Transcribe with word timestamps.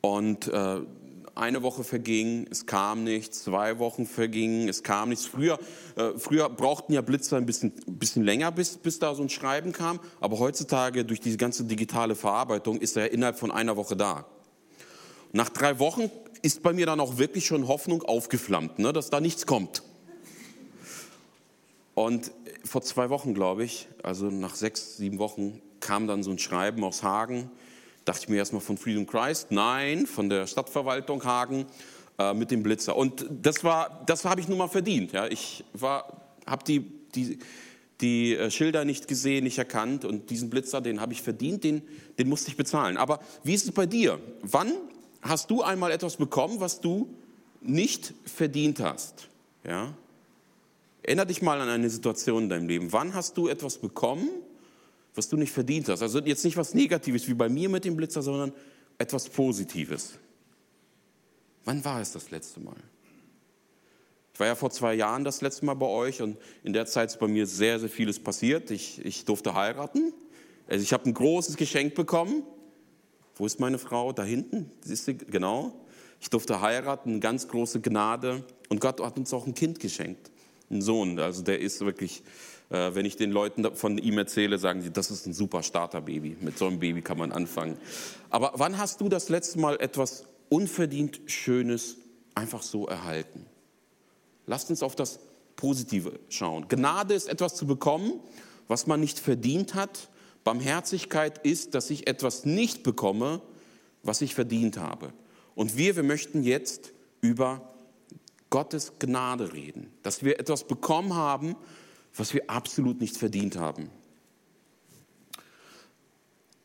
Und 0.00 0.48
äh, 0.48 0.80
eine 1.38 1.62
Woche 1.62 1.84
verging, 1.84 2.46
es 2.50 2.66
kam 2.66 3.04
nichts, 3.04 3.44
zwei 3.44 3.78
Wochen 3.78 4.06
vergingen, 4.06 4.68
es 4.68 4.82
kam 4.82 5.10
nichts. 5.10 5.26
Früher, 5.26 5.58
äh, 5.96 6.18
früher 6.18 6.48
brauchten 6.48 6.92
ja 6.92 7.00
Blitzer 7.00 7.36
ein 7.36 7.46
bisschen, 7.46 7.72
bisschen 7.86 8.24
länger, 8.24 8.50
bis, 8.50 8.76
bis 8.76 8.98
da 8.98 9.14
so 9.14 9.22
ein 9.22 9.28
Schreiben 9.28 9.72
kam, 9.72 10.00
aber 10.20 10.38
heutzutage 10.38 11.04
durch 11.04 11.20
diese 11.20 11.36
ganze 11.36 11.64
digitale 11.64 12.16
Verarbeitung 12.16 12.80
ist 12.80 12.96
er 12.96 13.12
innerhalb 13.12 13.38
von 13.38 13.50
einer 13.50 13.76
Woche 13.76 13.96
da. 13.96 14.26
Nach 15.32 15.48
drei 15.48 15.78
Wochen 15.78 16.10
ist 16.42 16.62
bei 16.62 16.72
mir 16.72 16.86
dann 16.86 17.00
auch 17.00 17.18
wirklich 17.18 17.46
schon 17.46 17.68
Hoffnung 17.68 18.02
aufgeflammt, 18.02 18.78
ne, 18.78 18.92
dass 18.92 19.10
da 19.10 19.20
nichts 19.20 19.46
kommt. 19.46 19.82
Und 21.94 22.32
vor 22.64 22.82
zwei 22.82 23.10
Wochen, 23.10 23.34
glaube 23.34 23.64
ich, 23.64 23.88
also 24.02 24.26
nach 24.26 24.54
sechs, 24.54 24.96
sieben 24.96 25.18
Wochen, 25.18 25.60
kam 25.80 26.06
dann 26.06 26.22
so 26.22 26.30
ein 26.30 26.38
Schreiben 26.38 26.84
aus 26.84 27.02
Hagen. 27.02 27.50
Dachte 28.08 28.22
ich 28.22 28.28
mir 28.30 28.36
erstmal 28.36 28.62
von 28.62 28.78
Freedom 28.78 29.06
Christ, 29.06 29.48
nein, 29.50 30.06
von 30.06 30.30
der 30.30 30.46
Stadtverwaltung 30.46 31.22
Hagen 31.24 31.66
äh, 32.18 32.32
mit 32.32 32.50
dem 32.50 32.62
Blitzer. 32.62 32.96
Und 32.96 33.26
das 33.42 33.64
war, 33.64 34.02
das 34.06 34.24
habe 34.24 34.40
ich 34.40 34.48
nun 34.48 34.56
mal 34.56 34.68
verdient. 34.68 35.12
Ja. 35.12 35.26
Ich 35.26 35.62
habe 35.78 36.64
die, 36.66 36.80
die, 37.14 37.38
die 38.00 38.34
äh, 38.34 38.50
Schilder 38.50 38.86
nicht 38.86 39.08
gesehen, 39.08 39.44
nicht 39.44 39.58
erkannt 39.58 40.06
und 40.06 40.30
diesen 40.30 40.48
Blitzer, 40.48 40.80
den 40.80 41.02
habe 41.02 41.12
ich 41.12 41.20
verdient, 41.20 41.64
den, 41.64 41.82
den 42.18 42.30
musste 42.30 42.50
ich 42.50 42.56
bezahlen. 42.56 42.96
Aber 42.96 43.20
wie 43.44 43.52
ist 43.52 43.66
es 43.66 43.72
bei 43.72 43.84
dir? 43.84 44.18
Wann 44.40 44.72
hast 45.20 45.50
du 45.50 45.60
einmal 45.60 45.90
etwas 45.90 46.16
bekommen, 46.16 46.60
was 46.60 46.80
du 46.80 47.14
nicht 47.60 48.14
verdient 48.24 48.80
hast? 48.80 49.28
Ja? 49.64 49.92
Erinner 51.02 51.26
dich 51.26 51.42
mal 51.42 51.60
an 51.60 51.68
eine 51.68 51.90
Situation 51.90 52.44
in 52.44 52.48
deinem 52.48 52.68
Leben. 52.68 52.90
Wann 52.90 53.12
hast 53.12 53.36
du 53.36 53.48
etwas 53.48 53.76
bekommen, 53.76 54.30
was 55.14 55.28
du 55.28 55.36
nicht 55.36 55.52
verdient 55.52 55.88
hast? 55.88 56.02
Also 56.02 56.20
jetzt 56.20 56.44
nicht 56.44 56.56
was 56.56 56.74
Negatives 56.74 57.26
wie 57.28 57.34
bei 57.34 57.48
mir 57.48 57.68
mit 57.68 57.84
dem 57.84 57.96
Blitzer, 57.96 58.22
sondern 58.22 58.52
etwas 58.98 59.28
Positives. 59.28 60.14
Wann 61.64 61.84
war 61.84 62.00
es 62.00 62.12
das 62.12 62.30
letzte 62.30 62.60
Mal? 62.60 62.76
Ich 64.38 64.40
war 64.40 64.46
ja 64.46 64.54
vor 64.54 64.70
zwei 64.70 64.94
Jahren 64.94 65.24
das 65.24 65.40
letzte 65.40 65.64
Mal 65.64 65.74
bei 65.74 65.86
euch 65.86 66.22
und 66.22 66.36
in 66.62 66.72
der 66.72 66.86
Zeit 66.86 67.10
ist 67.10 67.18
bei 67.18 67.26
mir 67.26 67.46
sehr, 67.46 67.80
sehr 67.80 67.88
vieles 67.88 68.20
passiert. 68.20 68.70
Ich, 68.70 69.04
ich 69.04 69.24
durfte 69.24 69.54
heiraten. 69.54 70.12
Also 70.68 70.82
ich 70.82 70.92
habe 70.92 71.06
ein 71.06 71.14
großes 71.14 71.56
Geschenk 71.56 71.94
bekommen. 71.94 72.44
Wo 73.34 73.46
ist 73.46 73.58
meine 73.58 73.78
Frau? 73.78 74.12
Da 74.12 74.22
hinten? 74.22 74.70
Siehst 74.82 75.08
du? 75.08 75.14
Genau. 75.14 75.72
Ich 76.20 76.30
durfte 76.30 76.60
heiraten, 76.60 77.10
eine 77.10 77.20
ganz 77.20 77.48
große 77.48 77.80
Gnade. 77.80 78.44
Und 78.68 78.80
Gott 78.80 79.00
hat 79.00 79.18
uns 79.18 79.32
auch 79.32 79.46
ein 79.46 79.54
Kind 79.54 79.80
geschenkt, 79.80 80.30
einen 80.70 80.82
Sohn. 80.82 81.18
Also 81.18 81.42
der 81.42 81.60
ist 81.60 81.80
wirklich, 81.80 82.22
wenn 82.70 83.06
ich 83.06 83.16
den 83.16 83.30
Leuten 83.30 83.74
von 83.74 83.98
ihm 83.98 84.18
erzähle, 84.18 84.58
sagen 84.58 84.82
sie, 84.82 84.90
das 84.90 85.10
ist 85.10 85.26
ein 85.26 85.32
super 85.32 85.62
Starterbaby. 85.62 86.36
Mit 86.40 86.58
so 86.58 86.66
einem 86.66 86.78
Baby 86.78 87.02
kann 87.02 87.18
man 87.18 87.32
anfangen. 87.32 87.78
Aber 88.30 88.52
wann 88.56 88.76
hast 88.76 89.00
du 89.00 89.08
das 89.08 89.28
letzte 89.28 89.58
Mal 89.58 89.80
etwas 89.80 90.24
unverdient 90.48 91.20
Schönes 91.26 91.96
einfach 92.34 92.62
so 92.62 92.86
erhalten? 92.86 93.46
Lasst 94.46 94.68
uns 94.70 94.82
auf 94.82 94.96
das 94.96 95.18
Positive 95.56 96.18
schauen. 96.28 96.68
Gnade 96.68 97.14
ist 97.14 97.28
etwas 97.28 97.54
zu 97.56 97.66
bekommen, 97.66 98.20
was 98.68 98.86
man 98.86 99.00
nicht 99.00 99.18
verdient 99.18 99.74
hat 99.74 100.08
Barmherzigkeit 100.48 101.44
ist, 101.44 101.74
dass 101.74 101.90
ich 101.90 102.06
etwas 102.06 102.46
nicht 102.46 102.82
bekomme, 102.82 103.42
was 104.02 104.22
ich 104.22 104.34
verdient 104.34 104.78
habe. 104.78 105.12
Und 105.54 105.76
wir, 105.76 105.94
wir 105.94 106.02
möchten 106.02 106.42
jetzt 106.42 106.94
über 107.20 107.74
Gottes 108.48 108.94
Gnade 108.98 109.52
reden, 109.52 109.92
dass 110.02 110.22
wir 110.22 110.40
etwas 110.40 110.64
bekommen 110.64 111.14
haben, 111.14 111.54
was 112.14 112.34
wir 112.34 112.48
absolut 112.48 113.00
nicht 113.00 113.16
verdient 113.16 113.56
haben. 113.56 113.90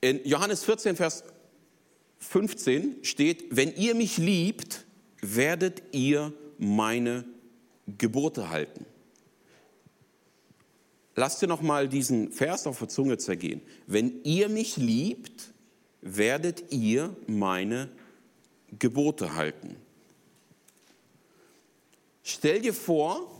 In 0.02 0.20
Johannes 0.26 0.64
14, 0.64 0.96
Vers 0.96 1.24
15 2.20 3.04
steht, 3.04 3.56
wenn 3.56 3.74
ihr 3.76 3.96
mich 3.96 4.18
liebt, 4.18 4.86
werdet 5.22 5.84
ihr 5.92 6.34
meine 6.58 7.26
Gebote 7.98 8.50
halten. 8.50 8.86
Lasst 11.16 11.42
ihr 11.42 11.48
noch 11.48 11.62
mal 11.62 11.88
diesen 11.88 12.32
Vers 12.32 12.66
auf 12.66 12.80
der 12.80 12.90
Zunge 12.90 13.18
zergehen. 13.18 13.62
Wenn 13.86 14.24
ihr 14.24 14.50
mich 14.50 14.78
liebt, 14.78 15.54
werdet 16.02 16.72
ihr 16.72 17.16
meine 17.28 17.90
Gebote 18.80 19.36
halten. 19.36 19.76
Stell 22.24 22.62
dir 22.62 22.74
vor, 22.74 23.33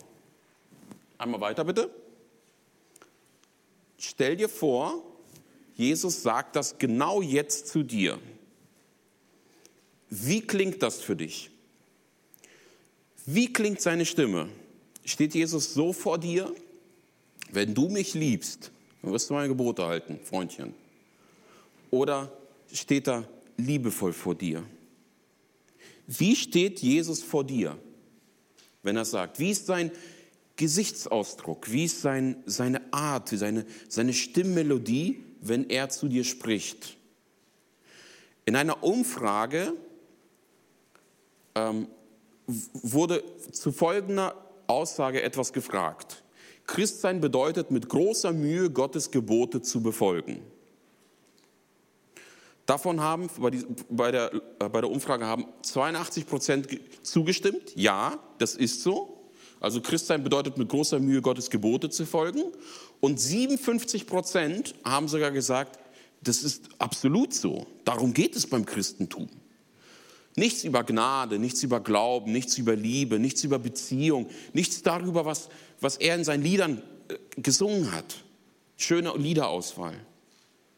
einmal 1.24 1.42
weiter 1.42 1.64
bitte. 1.64 1.90
Stell 3.98 4.36
dir 4.36 4.50
vor, 4.50 5.04
Jesus 5.76 6.22
sagt 6.22 6.56
das 6.56 6.78
genau 6.78 7.22
jetzt 7.22 7.68
zu 7.68 7.84
dir. 7.84 8.20
Wie 10.10 10.42
klingt 10.42 10.84
das 10.84 11.02
für 11.02 11.16
dich? 11.16 11.50
Wie 13.26 13.52
klingt 13.52 13.82
seine 13.82 14.06
Stimme? 14.06 14.50
Steht 15.06 15.34
Jesus 15.34 15.74
so 15.74 15.94
vor 15.94 16.18
dir? 16.18 16.54
Wenn 17.52 17.74
du 17.74 17.90
mich 17.90 18.14
liebst, 18.14 18.72
dann 19.02 19.12
wirst 19.12 19.30
du 19.30 19.34
meine 19.34 19.48
Gebote 19.48 19.86
halten, 19.86 20.20
Freundchen. 20.24 20.74
Oder 21.90 22.32
steht 22.72 23.08
er 23.08 23.28
liebevoll 23.58 24.14
vor 24.14 24.36
dir? 24.36 24.64
Wie 26.08 26.36
steht 26.36 26.80
Jesus 26.80 27.24
vor 27.24 27.44
dir, 27.44 27.78
wenn 28.82 28.98
er 28.98 29.06
sagt? 29.06 29.40
Wie 29.40 29.52
ist 29.52 29.66
sein 29.66 29.92
Gesichtsausdruck? 30.56 31.72
Wie 31.72 31.86
ist 31.86 32.02
sein, 32.02 32.44
seine 32.46 32.82
Art, 32.94 33.30
seine, 33.30 33.66
seine 33.90 34.14
Stimmmelodie, 34.14 35.24
wenn 35.42 35.70
er 35.70 35.90
zu 35.90 36.08
dir 36.08 36.24
spricht? 36.24 36.98
In 38.46 38.56
einer 38.56 38.84
Umfrage 38.84 39.74
ähm, 41.56 41.88
wurde 42.48 43.24
zu 43.52 43.72
folgender 43.72 44.36
Aussage 44.68 45.22
etwas 45.24 45.54
gefragt. 45.54 46.24
Christsein 46.66 47.20
bedeutet 47.20 47.72
mit 47.72 47.90
großer 47.90 48.32
Mühe 48.32 48.70
Gottes 48.70 49.12
Gebote 49.12 49.62
zu 49.62 49.82
befolgen. 49.82 50.42
Davon 52.66 53.02
haben 53.02 53.30
bei 53.90 54.12
der, 54.12 54.34
äh, 54.60 54.70
der 54.70 54.90
Umfrage 54.90 55.26
haben 55.26 55.46
82 55.64 56.26
Prozent 56.26 56.68
zugestimmt. 57.02 57.76
Ja, 57.76 58.20
das 58.38 58.56
ist 58.56 58.82
so. 58.82 59.13
Also 59.64 59.80
Christsein 59.80 60.26
bedeutet 60.26 60.58
mit 60.58 60.68
großer 60.68 61.00
Mühe 61.00 61.22
Gottes 61.22 61.50
Gebote 61.50 61.90
zu 61.90 62.06
folgen. 62.06 62.44
Und 63.00 63.18
57 63.18 64.06
Prozent 64.06 64.76
haben 64.84 65.08
sogar 65.08 65.32
gesagt, 65.32 65.80
das 66.22 66.44
ist 66.44 66.68
absolut 66.80 67.34
so. 67.34 67.66
Darum 67.86 68.14
geht 68.14 68.36
es 68.36 68.46
beim 68.46 68.66
Christentum. 68.66 69.30
Nichts 70.36 70.66
über 70.66 70.84
Gnade, 70.84 71.40
nichts 71.40 71.64
über 71.64 71.80
Glauben, 71.80 72.34
nichts 72.34 72.58
über 72.58 72.76
Liebe, 72.76 73.20
nichts 73.20 73.46
über 73.46 73.58
Beziehung, 73.58 74.30
nichts 74.52 74.84
darüber, 74.84 75.24
was, 75.24 75.48
was 75.80 75.96
er 75.96 76.16
in 76.16 76.26
seinen 76.26 76.44
Liedern 76.44 76.82
äh, 77.08 77.16
gesungen 77.42 77.94
hat. 77.94 78.22
Schöne 78.76 79.16
Liederauswahl. 79.16 79.96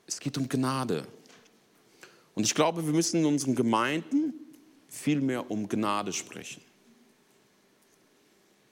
Es 0.06 0.19
geht 0.19 0.38
um 0.38 0.47
Gnade. 0.47 1.07
Und 2.35 2.44
ich 2.44 2.53
glaube, 2.53 2.85
wir 2.85 2.94
müssen 2.94 3.22
in 3.22 3.25
unseren 3.25 3.56
Gemeinden 3.56 4.35
viel 4.88 5.22
mehr 5.22 5.50
um 5.50 5.67
Gnade 5.67 6.13
sprechen. 6.13 6.62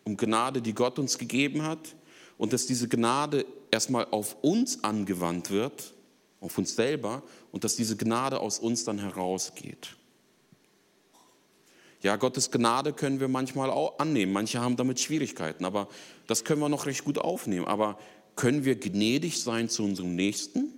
Um 0.04 0.18
Gnade, 0.18 0.62
die 0.62 0.74
Gott 0.74 1.00
uns 1.00 1.18
gegeben 1.18 1.64
hat 1.64 1.96
und 2.38 2.54
dass 2.54 2.66
diese 2.66 2.88
Gnade 2.88 3.46
erstmal 3.72 4.06
auf 4.12 4.38
uns 4.42 4.84
angewandt 4.84 5.50
wird, 5.50 5.94
auf 6.42 6.58
uns 6.58 6.76
selber 6.76 7.24
und 7.52 7.64
dass 7.64 7.76
diese 7.76 7.96
Gnade 7.96 8.40
aus 8.40 8.60
uns 8.60 8.84
dann 8.84 9.00
herausgeht. 9.00 9.96
Ja, 12.02 12.18
Gottes 12.18 12.52
Gnade 12.52 12.92
können 12.92 13.22
wir 13.22 13.30
manchmal 13.30 13.70
auch 13.70 13.98
annehmen. 13.98 14.34
Manche 14.34 14.60
haben 14.60 14.76
damit 14.76 15.00
Schwierigkeiten, 15.00 15.64
aber 15.64 15.88
das 16.28 16.44
können 16.44 16.60
wir 16.60 16.68
noch 16.68 16.86
recht 16.86 17.06
gut 17.06 17.18
aufnehmen. 17.18 17.66
Aber 17.66 17.98
können 18.36 18.66
wir 18.66 18.78
gnädig 18.78 19.42
sein 19.42 19.70
zu 19.70 19.84
unserem 19.84 20.14
Nächsten? 20.14 20.74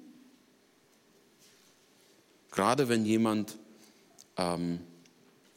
Gerade 2.52 2.90
wenn 2.90 3.06
jemand 3.06 3.58
ähm, 4.38 4.80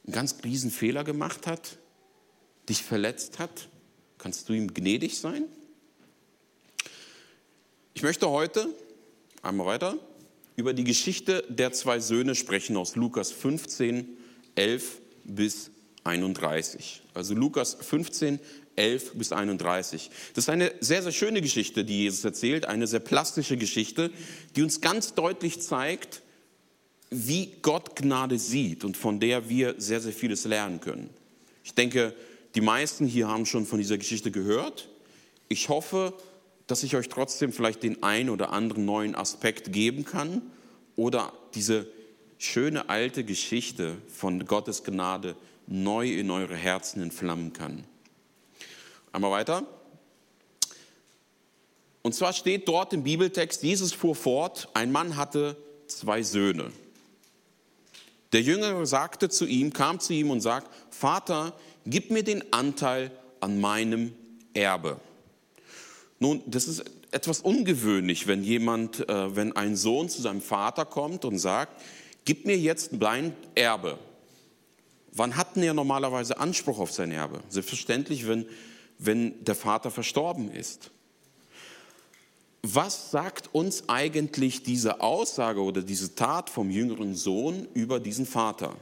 einen 0.06 0.12
ganz 0.12 0.36
riesen 0.42 0.70
Fehler 0.70 1.04
gemacht 1.04 1.46
hat, 1.46 1.78
dich 2.68 2.82
verletzt 2.82 3.38
hat, 3.38 3.68
kannst 4.18 4.48
du 4.48 4.52
ihm 4.52 4.72
gnädig 4.74 5.18
sein? 5.18 5.44
Ich 7.94 8.02
möchte 8.02 8.28
heute, 8.30 8.68
einmal 9.42 9.66
weiter, 9.66 9.98
über 10.56 10.74
die 10.74 10.84
Geschichte 10.84 11.44
der 11.48 11.72
zwei 11.72 12.00
Söhne 12.00 12.34
sprechen 12.34 12.76
aus 12.76 12.96
Lukas 12.96 13.32
15, 13.32 14.08
11 14.54 15.00
bis 15.24 15.70
31. 16.04 17.02
Also 17.14 17.34
Lukas 17.34 17.76
15, 17.80 18.40
11 18.76 19.14
bis 19.14 19.32
31. 19.32 20.10
Das 20.34 20.44
ist 20.44 20.48
eine 20.48 20.72
sehr, 20.80 21.02
sehr 21.02 21.12
schöne 21.12 21.42
Geschichte, 21.42 21.84
die 21.84 22.04
Jesus 22.04 22.24
erzählt, 22.24 22.66
eine 22.66 22.86
sehr 22.86 23.00
plastische 23.00 23.56
Geschichte, 23.56 24.10
die 24.56 24.62
uns 24.62 24.80
ganz 24.80 25.14
deutlich 25.14 25.60
zeigt, 25.60 26.22
wie 27.10 27.54
Gott 27.62 27.96
Gnade 27.96 28.38
sieht 28.38 28.84
und 28.84 28.96
von 28.96 29.18
der 29.18 29.48
wir 29.48 29.74
sehr, 29.78 30.00
sehr 30.00 30.12
vieles 30.12 30.44
lernen 30.44 30.80
können. 30.80 31.10
Ich 31.64 31.74
denke, 31.74 32.14
die 32.58 32.64
meisten 32.64 33.06
hier 33.06 33.28
haben 33.28 33.46
schon 33.46 33.66
von 33.66 33.78
dieser 33.78 33.98
Geschichte 33.98 34.32
gehört. 34.32 34.88
Ich 35.46 35.68
hoffe, 35.68 36.12
dass 36.66 36.82
ich 36.82 36.96
euch 36.96 37.08
trotzdem 37.08 37.52
vielleicht 37.52 37.84
den 37.84 38.02
einen 38.02 38.30
oder 38.30 38.50
anderen 38.50 38.84
neuen 38.84 39.14
Aspekt 39.14 39.72
geben 39.72 40.04
kann 40.04 40.42
oder 40.96 41.32
diese 41.54 41.86
schöne 42.36 42.88
alte 42.88 43.22
Geschichte 43.22 43.94
von 44.08 44.44
Gottes 44.44 44.82
Gnade 44.82 45.36
neu 45.68 46.12
in 46.12 46.32
eure 46.32 46.56
Herzen 46.56 47.00
entflammen 47.00 47.52
kann. 47.52 47.84
Einmal 49.12 49.30
weiter. 49.30 49.62
Und 52.02 52.16
zwar 52.16 52.32
steht 52.32 52.66
dort 52.66 52.92
im 52.92 53.04
Bibeltext, 53.04 53.62
Jesus 53.62 53.92
fuhr 53.92 54.16
fort, 54.16 54.68
ein 54.74 54.90
Mann 54.90 55.14
hatte 55.14 55.56
zwei 55.86 56.24
Söhne. 56.24 56.72
Der 58.32 58.42
Jüngere 58.42 58.84
sagte 58.84 59.28
zu 59.28 59.46
ihm, 59.46 59.72
kam 59.72 60.00
zu 60.00 60.12
ihm 60.12 60.32
und 60.32 60.40
sagt, 60.40 60.70
Vater, 60.90 61.54
gib 61.88 62.10
mir 62.10 62.22
den 62.22 62.52
Anteil 62.52 63.10
an 63.40 63.60
meinem 63.60 64.12
Erbe. 64.54 65.00
Nun, 66.18 66.42
das 66.46 66.66
ist 66.68 66.84
etwas 67.10 67.40
ungewöhnlich, 67.40 68.26
wenn 68.26 68.42
jemand, 68.42 69.08
äh, 69.08 69.36
wenn 69.36 69.54
ein 69.56 69.76
Sohn 69.76 70.08
zu 70.08 70.20
seinem 70.20 70.42
Vater 70.42 70.84
kommt 70.84 71.24
und 71.24 71.38
sagt, 71.38 71.80
gib 72.24 72.44
mir 72.44 72.58
jetzt 72.58 72.92
mein 72.92 73.34
Erbe. 73.54 73.98
Wann 75.12 75.36
hat 75.36 75.56
denn 75.56 75.62
er 75.62 75.74
normalerweise 75.74 76.38
Anspruch 76.38 76.78
auf 76.78 76.92
sein 76.92 77.10
Erbe? 77.10 77.40
Selbstverständlich, 77.48 78.28
wenn, 78.28 78.46
wenn 78.98 79.42
der 79.44 79.54
Vater 79.54 79.90
verstorben 79.90 80.50
ist. 80.50 80.90
Was 82.62 83.10
sagt 83.10 83.54
uns 83.54 83.88
eigentlich 83.88 84.62
diese 84.64 85.00
Aussage 85.00 85.62
oder 85.62 85.80
diese 85.80 86.14
Tat 86.14 86.50
vom 86.50 86.70
jüngeren 86.70 87.14
Sohn 87.14 87.66
über 87.72 88.00
diesen 88.00 88.26
Vater? 88.26 88.76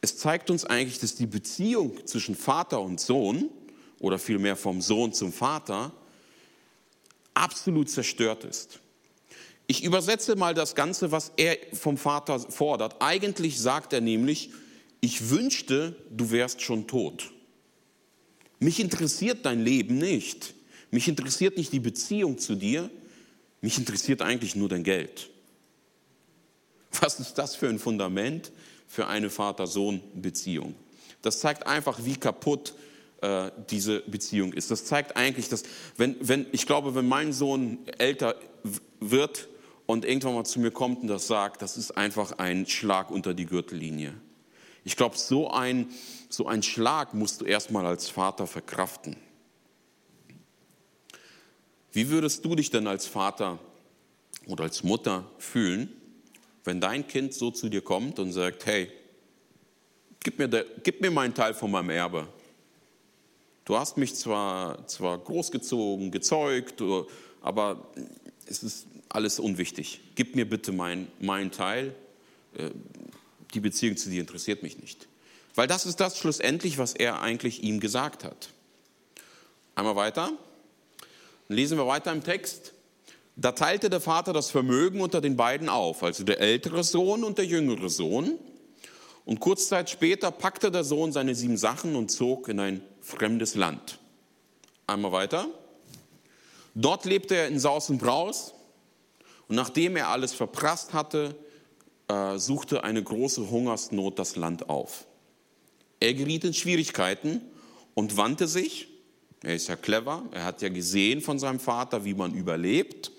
Es 0.00 0.16
zeigt 0.16 0.50
uns 0.50 0.64
eigentlich, 0.64 0.98
dass 0.98 1.14
die 1.14 1.26
Beziehung 1.26 2.06
zwischen 2.06 2.34
Vater 2.34 2.80
und 2.80 3.00
Sohn 3.00 3.50
oder 3.98 4.18
vielmehr 4.18 4.56
vom 4.56 4.80
Sohn 4.80 5.12
zum 5.12 5.32
Vater 5.32 5.92
absolut 7.34 7.90
zerstört 7.90 8.44
ist. 8.44 8.80
Ich 9.66 9.84
übersetze 9.84 10.36
mal 10.36 10.54
das 10.54 10.74
Ganze, 10.74 11.12
was 11.12 11.32
er 11.36 11.56
vom 11.72 11.96
Vater 11.96 12.40
fordert. 12.40 12.96
Eigentlich 13.00 13.60
sagt 13.60 13.92
er 13.92 14.00
nämlich, 14.00 14.50
ich 15.00 15.30
wünschte, 15.30 15.96
du 16.10 16.30
wärst 16.30 16.62
schon 16.62 16.86
tot. 16.86 17.30
Mich 18.58 18.80
interessiert 18.80 19.46
dein 19.46 19.62
Leben 19.62 19.98
nicht. 19.98 20.54
Mich 20.90 21.08
interessiert 21.08 21.56
nicht 21.56 21.72
die 21.72 21.80
Beziehung 21.80 22.38
zu 22.38 22.56
dir. 22.56 22.90
Mich 23.60 23.78
interessiert 23.78 24.22
eigentlich 24.22 24.56
nur 24.56 24.68
dein 24.68 24.82
Geld. 24.82 25.30
Was 27.00 27.20
ist 27.20 27.34
das 27.34 27.54
für 27.54 27.68
ein 27.68 27.78
Fundament 27.78 28.50
für 28.90 29.06
eine 29.06 29.30
Vater-Sohn-Beziehung? 29.30 30.74
Das 31.22 31.38
zeigt 31.38 31.66
einfach, 31.66 32.00
wie 32.02 32.16
kaputt 32.16 32.74
äh, 33.20 33.52
diese 33.70 34.00
Beziehung 34.00 34.52
ist. 34.52 34.70
Das 34.70 34.84
zeigt 34.84 35.16
eigentlich, 35.16 35.48
dass, 35.48 35.62
wenn, 35.96 36.16
wenn, 36.20 36.46
ich 36.50 36.66
glaube, 36.66 36.96
wenn 36.96 37.06
mein 37.06 37.32
Sohn 37.32 37.78
älter 37.98 38.34
wird 38.98 39.48
und 39.86 40.04
irgendwann 40.04 40.34
mal 40.34 40.44
zu 40.44 40.58
mir 40.58 40.72
kommt 40.72 41.02
und 41.02 41.06
das 41.08 41.28
sagt, 41.28 41.62
das 41.62 41.76
ist 41.76 41.92
einfach 41.92 42.38
ein 42.38 42.66
Schlag 42.66 43.12
unter 43.12 43.32
die 43.32 43.46
Gürtellinie. 43.46 44.12
Ich 44.82 44.96
glaube, 44.96 45.16
so 45.16 45.50
ein, 45.50 45.88
so 46.28 46.48
ein 46.48 46.64
Schlag 46.64 47.14
musst 47.14 47.40
du 47.40 47.44
erstmal 47.44 47.86
als 47.86 48.08
Vater 48.08 48.48
verkraften. 48.48 49.16
Wie 51.92 52.08
würdest 52.08 52.44
du 52.44 52.56
dich 52.56 52.70
denn 52.70 52.88
als 52.88 53.06
Vater 53.06 53.60
oder 54.46 54.64
als 54.64 54.82
Mutter 54.82 55.30
fühlen, 55.38 55.92
wenn 56.64 56.80
dein 56.80 57.06
Kind 57.06 57.34
so 57.34 57.50
zu 57.50 57.68
dir 57.68 57.82
kommt 57.82 58.18
und 58.18 58.32
sagt, 58.32 58.66
hey, 58.66 58.90
gib 60.22 60.38
mir, 60.38 60.48
der, 60.48 60.64
gib 60.82 61.00
mir 61.00 61.10
meinen 61.10 61.34
Teil 61.34 61.54
von 61.54 61.70
meinem 61.70 61.90
Erbe. 61.90 62.28
Du 63.64 63.76
hast 63.78 63.96
mich 63.96 64.14
zwar, 64.14 64.86
zwar 64.86 65.18
großgezogen, 65.18 66.10
gezeugt, 66.10 66.82
aber 67.40 67.90
es 68.46 68.62
ist 68.62 68.86
alles 69.08 69.38
unwichtig. 69.38 70.00
Gib 70.14 70.34
mir 70.36 70.48
bitte 70.48 70.72
meinen 70.72 71.08
mein 71.20 71.50
Teil. 71.50 71.94
Äh, 72.56 72.70
die 73.54 73.60
Beziehung 73.60 73.96
zu 73.96 74.10
dir 74.10 74.20
interessiert 74.20 74.62
mich 74.62 74.78
nicht. 74.78 75.08
Weil 75.54 75.66
das 75.66 75.86
ist 75.86 76.00
das 76.00 76.18
schlussendlich, 76.18 76.78
was 76.78 76.94
er 76.94 77.20
eigentlich 77.20 77.62
ihm 77.62 77.80
gesagt 77.80 78.24
hat. 78.24 78.50
Einmal 79.74 79.96
weiter. 79.96 80.32
Dann 81.48 81.56
lesen 81.56 81.78
wir 81.78 81.86
weiter 81.86 82.12
im 82.12 82.22
Text. 82.22 82.72
Da 83.40 83.52
teilte 83.52 83.88
der 83.88 84.02
Vater 84.02 84.34
das 84.34 84.50
Vermögen 84.50 85.00
unter 85.00 85.22
den 85.22 85.34
beiden 85.34 85.70
auf, 85.70 86.02
also 86.02 86.24
der 86.24 86.40
ältere 86.40 86.84
Sohn 86.84 87.24
und 87.24 87.38
der 87.38 87.46
jüngere 87.46 87.88
Sohn. 87.88 88.38
Und 89.24 89.40
kurz 89.40 89.68
Zeit 89.68 89.88
später 89.88 90.30
packte 90.30 90.70
der 90.70 90.84
Sohn 90.84 91.10
seine 91.10 91.34
sieben 91.34 91.56
Sachen 91.56 91.96
und 91.96 92.10
zog 92.10 92.48
in 92.48 92.60
ein 92.60 92.82
fremdes 93.00 93.54
Land. 93.54 93.98
Einmal 94.86 95.12
weiter. 95.12 95.46
Dort 96.74 97.06
lebte 97.06 97.34
er 97.34 97.48
in 97.48 97.58
Saus 97.58 97.88
und 97.88 97.96
Braus. 97.96 98.52
Und 99.48 99.56
nachdem 99.56 99.96
er 99.96 100.08
alles 100.08 100.34
verprasst 100.34 100.92
hatte, 100.92 101.34
äh, 102.08 102.36
suchte 102.36 102.84
eine 102.84 103.02
große 103.02 103.48
Hungersnot 103.48 104.18
das 104.18 104.36
Land 104.36 104.68
auf. 104.68 105.06
Er 105.98 106.12
geriet 106.12 106.44
in 106.44 106.52
Schwierigkeiten 106.52 107.40
und 107.94 108.18
wandte 108.18 108.46
sich 108.46 108.90
er 109.42 109.54
ist 109.54 109.68
ja 109.68 109.76
clever, 109.76 110.24
er 110.32 110.44
hat 110.44 110.60
ja 110.60 110.68
gesehen 110.68 111.22
von 111.22 111.38
seinem 111.38 111.60
Vater, 111.60 112.04
wie 112.04 112.12
man 112.12 112.34
überlebt. 112.34 113.10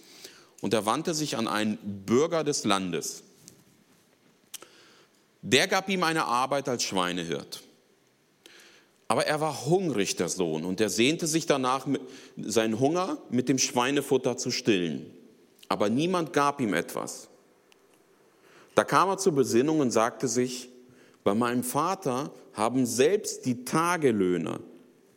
Und 0.61 0.73
er 0.73 0.85
wandte 0.85 1.13
sich 1.13 1.37
an 1.37 1.47
einen 1.47 1.77
Bürger 2.05 2.43
des 2.43 2.63
Landes. 2.63 3.23
Der 5.41 5.67
gab 5.67 5.89
ihm 5.89 6.03
eine 6.03 6.25
Arbeit 6.25 6.69
als 6.69 6.83
Schweinehirt. 6.83 7.61
Aber 9.07 9.25
er 9.25 9.41
war 9.41 9.65
hungrig, 9.65 10.15
der 10.15 10.29
Sohn, 10.29 10.63
und 10.63 10.79
er 10.79 10.89
sehnte 10.89 11.27
sich 11.27 11.45
danach, 11.45 11.87
seinen 12.37 12.79
Hunger 12.79 13.17
mit 13.29 13.49
dem 13.49 13.57
Schweinefutter 13.57 14.37
zu 14.37 14.51
stillen. 14.51 15.05
Aber 15.67 15.89
niemand 15.89 16.31
gab 16.31 16.61
ihm 16.61 16.73
etwas. 16.73 17.27
Da 18.75 18.83
kam 18.83 19.09
er 19.09 19.17
zur 19.17 19.33
Besinnung 19.33 19.79
und 19.79 19.91
sagte 19.91 20.27
sich, 20.27 20.69
bei 21.23 21.33
meinem 21.33 21.63
Vater 21.63 22.31
haben 22.53 22.85
selbst 22.85 23.45
die 23.45 23.65
Tagelöhner 23.65 24.59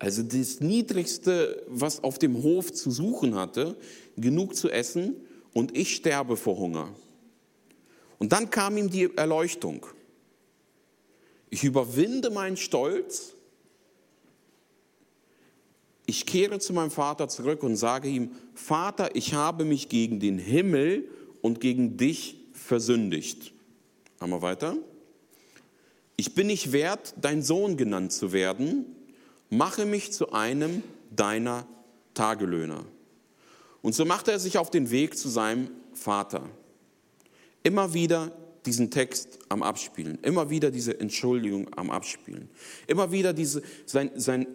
also 0.04 0.22
das 0.22 0.60
Niedrigste, 0.60 1.62
was 1.66 2.04
auf 2.04 2.18
dem 2.18 2.42
Hof 2.42 2.72
zu 2.72 2.90
suchen 2.90 3.34
hatte, 3.36 3.74
genug 4.18 4.54
zu 4.54 4.68
essen 4.68 5.16
und 5.54 5.74
ich 5.74 5.96
sterbe 5.96 6.36
vor 6.36 6.58
Hunger. 6.58 6.90
Und 8.18 8.32
dann 8.32 8.50
kam 8.50 8.76
ihm 8.76 8.90
die 8.90 9.16
Erleuchtung. 9.16 9.86
Ich 11.48 11.64
überwinde 11.64 12.30
meinen 12.30 12.56
Stolz, 12.56 13.34
ich 16.06 16.26
kehre 16.26 16.58
zu 16.58 16.74
meinem 16.74 16.90
Vater 16.90 17.28
zurück 17.28 17.62
und 17.62 17.76
sage 17.76 18.08
ihm, 18.08 18.32
Vater, 18.54 19.16
ich 19.16 19.32
habe 19.32 19.64
mich 19.64 19.88
gegen 19.88 20.20
den 20.20 20.38
Himmel 20.38 21.08
und 21.40 21.60
gegen 21.60 21.96
dich 21.96 22.36
versündigt. 22.52 23.52
Einmal 24.18 24.42
weiter. 24.42 24.76
Ich 26.16 26.34
bin 26.34 26.48
nicht 26.48 26.72
wert, 26.72 27.14
dein 27.20 27.42
Sohn 27.42 27.76
genannt 27.76 28.12
zu 28.12 28.32
werden, 28.32 28.84
mache 29.50 29.86
mich 29.86 30.12
zu 30.12 30.32
einem 30.32 30.82
deiner 31.10 31.66
Tagelöhner. 32.12 32.84
Und 33.84 33.94
so 33.94 34.06
machte 34.06 34.32
er 34.32 34.38
sich 34.38 34.56
auf 34.56 34.70
den 34.70 34.90
Weg 34.90 35.14
zu 35.18 35.28
seinem 35.28 35.68
Vater. 35.92 36.48
Immer 37.62 37.92
wieder 37.92 38.32
diesen 38.64 38.90
Text 38.90 39.40
am 39.50 39.62
Abspielen, 39.62 40.18
immer 40.22 40.48
wieder 40.48 40.70
diese 40.70 40.98
Entschuldigung 40.98 41.68
am 41.76 41.90
Abspielen, 41.90 42.48
immer 42.86 43.12
wieder 43.12 43.34
diese, 43.34 43.60
sein, 43.84 44.10
sein, 44.14 44.46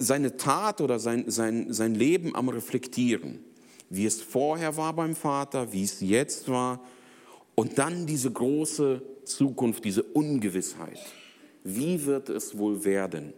seine 0.00 0.36
Tat 0.36 0.80
oder 0.80 0.98
sein, 0.98 1.30
sein, 1.30 1.72
sein 1.72 1.94
Leben 1.94 2.34
am 2.34 2.48
Reflektieren, 2.48 3.38
wie 3.90 4.06
es 4.06 4.20
vorher 4.20 4.76
war 4.76 4.92
beim 4.92 5.14
Vater, 5.14 5.72
wie 5.72 5.84
es 5.84 6.00
jetzt 6.00 6.48
war 6.48 6.84
und 7.54 7.78
dann 7.78 8.06
diese 8.06 8.32
große 8.32 9.00
Zukunft, 9.22 9.84
diese 9.84 10.02
Ungewissheit. 10.02 10.98
Wie 11.62 12.04
wird 12.04 12.28
es 12.28 12.58
wohl 12.58 12.84
werden? 12.84 13.34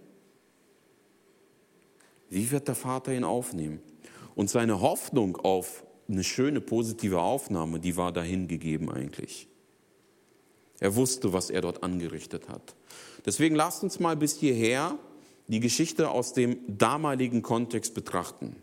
Wie 2.31 2.50
wird 2.50 2.69
der 2.69 2.75
Vater 2.75 3.12
ihn 3.12 3.25
aufnehmen? 3.25 3.83
Und 4.41 4.49
seine 4.49 4.81
Hoffnung 4.81 5.37
auf 5.37 5.85
eine 6.09 6.25
schöne 6.25 6.63
positive 6.63 7.21
Aufnahme, 7.21 7.79
die 7.79 7.99
war 7.99 8.11
dahin 8.11 8.49
gegeben 8.49 8.91
eigentlich. 8.91 9.49
Er 10.79 10.97
wusste, 10.97 11.35
was 11.35 11.51
er 11.51 11.61
dort 11.61 11.83
angerichtet 11.83 12.49
hat. 12.49 12.75
Deswegen 13.27 13.55
lasst 13.55 13.83
uns 13.83 14.01
mal 14.01 14.17
bis 14.17 14.39
hierher 14.39 14.99
die 15.49 15.61
Geschichte 15.61 16.09
aus 16.09 16.33
dem 16.33 16.57
damaligen 16.67 17.43
Kontext 17.43 17.93
betrachten. 17.93 18.57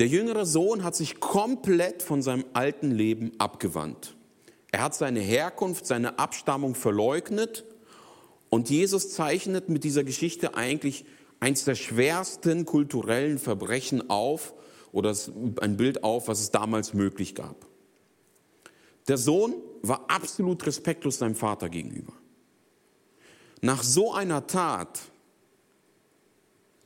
Der 0.00 0.08
jüngere 0.08 0.46
Sohn 0.46 0.82
hat 0.82 0.96
sich 0.96 1.20
komplett 1.20 2.02
von 2.02 2.20
seinem 2.20 2.44
alten 2.54 2.90
Leben 2.90 3.30
abgewandt. 3.38 4.16
Er 4.72 4.82
hat 4.82 4.96
seine 4.96 5.20
Herkunft, 5.20 5.86
seine 5.86 6.18
Abstammung 6.18 6.74
verleugnet 6.74 7.64
und 8.50 8.68
Jesus 8.68 9.10
zeichnet 9.10 9.68
mit 9.68 9.84
dieser 9.84 10.02
Geschichte 10.02 10.56
eigentlich 10.56 11.04
eins 11.44 11.64
der 11.64 11.74
schwersten 11.74 12.64
kulturellen 12.64 13.38
Verbrechen 13.38 14.08
auf 14.08 14.54
oder 14.92 15.14
ein 15.60 15.76
Bild 15.76 16.02
auf, 16.02 16.26
was 16.26 16.40
es 16.40 16.50
damals 16.50 16.94
möglich 16.94 17.34
gab. 17.34 17.66
Der 19.08 19.18
Sohn 19.18 19.54
war 19.82 20.06
absolut 20.08 20.64
respektlos 20.66 21.18
seinem 21.18 21.34
Vater 21.34 21.68
gegenüber. 21.68 22.14
Nach 23.60 23.82
so 23.82 24.14
einer 24.14 24.46
Tat 24.46 25.02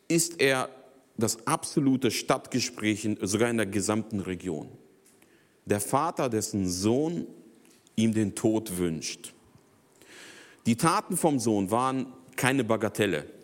ist 0.09 0.41
er 0.41 0.71
das 1.17 1.47
absolute 1.47 2.11
Stadtgespräch, 2.11 3.09
sogar 3.21 3.51
in 3.51 3.59
der 3.59 3.67
gesamten 3.67 4.19
Region. 4.19 4.71
Der 5.67 5.81
Vater, 5.81 6.29
dessen 6.29 6.69
Sohn 6.69 7.29
ihm 7.95 8.13
den 8.13 8.35
Tod 8.35 8.77
wünscht. 8.77 9.35
Die 10.67 10.77
Taten 10.77 11.17
vom 11.17 11.39
Sohn 11.39 11.71
waren 11.71 12.13
keine 12.35 12.65
Bagatelle. 12.65 13.38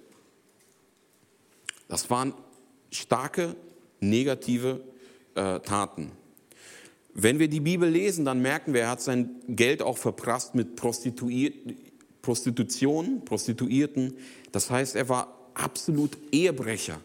Das 1.88 2.10
waren 2.10 2.34
starke 2.90 3.56
negative 4.00 4.80
äh, 5.34 5.60
Taten. 5.60 6.12
Wenn 7.12 7.38
wir 7.38 7.48
die 7.48 7.60
Bibel 7.60 7.88
lesen, 7.88 8.24
dann 8.24 8.42
merken 8.42 8.74
wir, 8.74 8.82
er 8.82 8.90
hat 8.90 9.02
sein 9.02 9.30
Geld 9.48 9.82
auch 9.82 9.98
verprasst 9.98 10.54
mit 10.54 10.76
Prostituier 10.76 11.52
Prostitution, 12.22 13.22
Prostituierten. 13.26 14.14
Das 14.50 14.70
heißt, 14.70 14.96
er 14.96 15.10
war 15.10 15.50
absolut 15.52 16.16
Ehebrecher. 16.32 16.98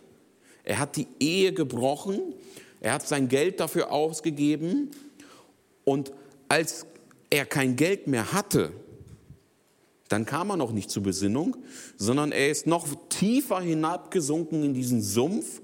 Er 0.63 0.79
hat 0.79 0.95
die 0.95 1.07
Ehe 1.19 1.51
gebrochen, 1.51 2.33
er 2.79 2.93
hat 2.93 3.07
sein 3.07 3.27
Geld 3.27 3.59
dafür 3.59 3.91
ausgegeben 3.91 4.91
und 5.83 6.13
als 6.47 6.85
er 7.29 7.45
kein 7.45 7.75
Geld 7.75 8.07
mehr 8.07 8.31
hatte, 8.31 8.71
dann 10.09 10.25
kam 10.25 10.49
er 10.49 10.57
noch 10.57 10.71
nicht 10.71 10.89
zur 10.89 11.03
Besinnung, 11.03 11.55
sondern 11.95 12.31
er 12.31 12.49
ist 12.49 12.67
noch 12.67 12.87
tiefer 13.09 13.61
hinabgesunken 13.61 14.63
in 14.63 14.73
diesen 14.73 15.01
Sumpf 15.01 15.61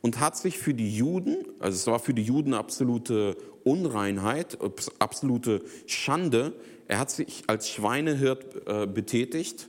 und 0.00 0.20
hat 0.20 0.36
sich 0.36 0.58
für 0.58 0.72
die 0.72 0.96
Juden, 0.96 1.36
also 1.58 1.76
es 1.76 1.86
war 1.86 1.98
für 1.98 2.14
die 2.14 2.22
Juden 2.22 2.54
absolute 2.54 3.36
Unreinheit, 3.64 4.56
absolute 4.98 5.62
Schande, 5.86 6.54
er 6.86 6.98
hat 6.98 7.10
sich 7.10 7.42
als 7.48 7.68
Schweinehirt 7.68 8.66
äh, 8.66 8.86
betätigt 8.86 9.68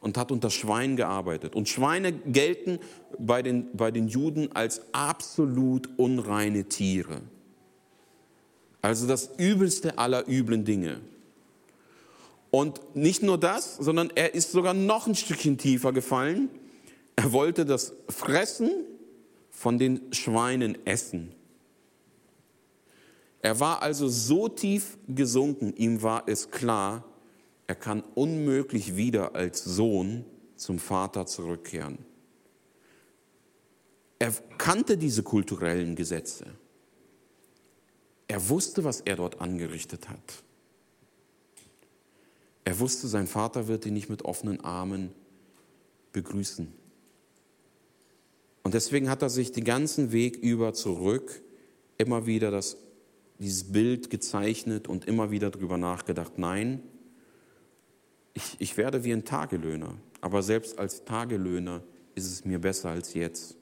und 0.00 0.18
hat 0.18 0.32
unter 0.32 0.50
Schweinen 0.50 0.96
gearbeitet. 0.96 1.54
Und 1.54 1.68
Schweine 1.68 2.12
gelten 2.12 2.78
bei 3.18 3.42
den, 3.42 3.68
bei 3.72 3.90
den 3.90 4.08
Juden 4.08 4.50
als 4.54 4.82
absolut 4.92 5.88
unreine 5.96 6.64
Tiere. 6.64 7.20
Also 8.82 9.06
das 9.06 9.30
übelste 9.38 9.98
aller 9.98 10.28
üblen 10.28 10.64
Dinge. 10.64 11.00
Und 12.56 12.96
nicht 12.96 13.22
nur 13.22 13.36
das, 13.36 13.76
sondern 13.76 14.08
er 14.14 14.34
ist 14.34 14.50
sogar 14.50 14.72
noch 14.72 15.06
ein 15.06 15.14
Stückchen 15.14 15.58
tiefer 15.58 15.92
gefallen. 15.92 16.48
Er 17.14 17.30
wollte 17.32 17.66
das 17.66 17.92
Fressen 18.08 18.70
von 19.50 19.78
den 19.78 20.00
Schweinen 20.14 20.78
essen. 20.86 21.34
Er 23.42 23.60
war 23.60 23.82
also 23.82 24.08
so 24.08 24.48
tief 24.48 24.96
gesunken, 25.06 25.74
ihm 25.76 26.00
war 26.00 26.22
es 26.28 26.50
klar, 26.50 27.04
er 27.66 27.74
kann 27.74 28.02
unmöglich 28.14 28.96
wieder 28.96 29.34
als 29.34 29.62
Sohn 29.62 30.24
zum 30.56 30.78
Vater 30.78 31.26
zurückkehren. 31.26 31.98
Er 34.18 34.32
kannte 34.56 34.96
diese 34.96 35.22
kulturellen 35.22 35.94
Gesetze. 35.94 36.46
Er 38.28 38.48
wusste, 38.48 38.82
was 38.82 39.02
er 39.02 39.16
dort 39.16 39.42
angerichtet 39.42 40.08
hat. 40.08 40.45
Er 42.66 42.80
wusste, 42.80 43.06
sein 43.06 43.28
Vater 43.28 43.68
wird 43.68 43.86
ihn 43.86 43.94
nicht 43.94 44.10
mit 44.10 44.24
offenen 44.24 44.60
Armen 44.60 45.12
begrüßen. 46.10 46.66
Und 48.64 48.74
deswegen 48.74 49.08
hat 49.08 49.22
er 49.22 49.30
sich 49.30 49.52
den 49.52 49.62
ganzen 49.62 50.10
Weg 50.10 50.36
über 50.36 50.74
zurück 50.74 51.42
immer 51.96 52.26
wieder 52.26 52.50
das, 52.50 52.76
dieses 53.38 53.70
Bild 53.70 54.10
gezeichnet 54.10 54.88
und 54.88 55.04
immer 55.04 55.30
wieder 55.30 55.50
darüber 55.50 55.78
nachgedacht, 55.78 56.38
nein, 56.38 56.82
ich, 58.34 58.56
ich 58.58 58.76
werde 58.76 59.04
wie 59.04 59.12
ein 59.12 59.24
Tagelöhner, 59.24 59.94
aber 60.20 60.42
selbst 60.42 60.76
als 60.80 61.04
Tagelöhner 61.04 61.84
ist 62.16 62.26
es 62.26 62.44
mir 62.44 62.58
besser 62.58 62.90
als 62.90 63.14
jetzt. 63.14 63.56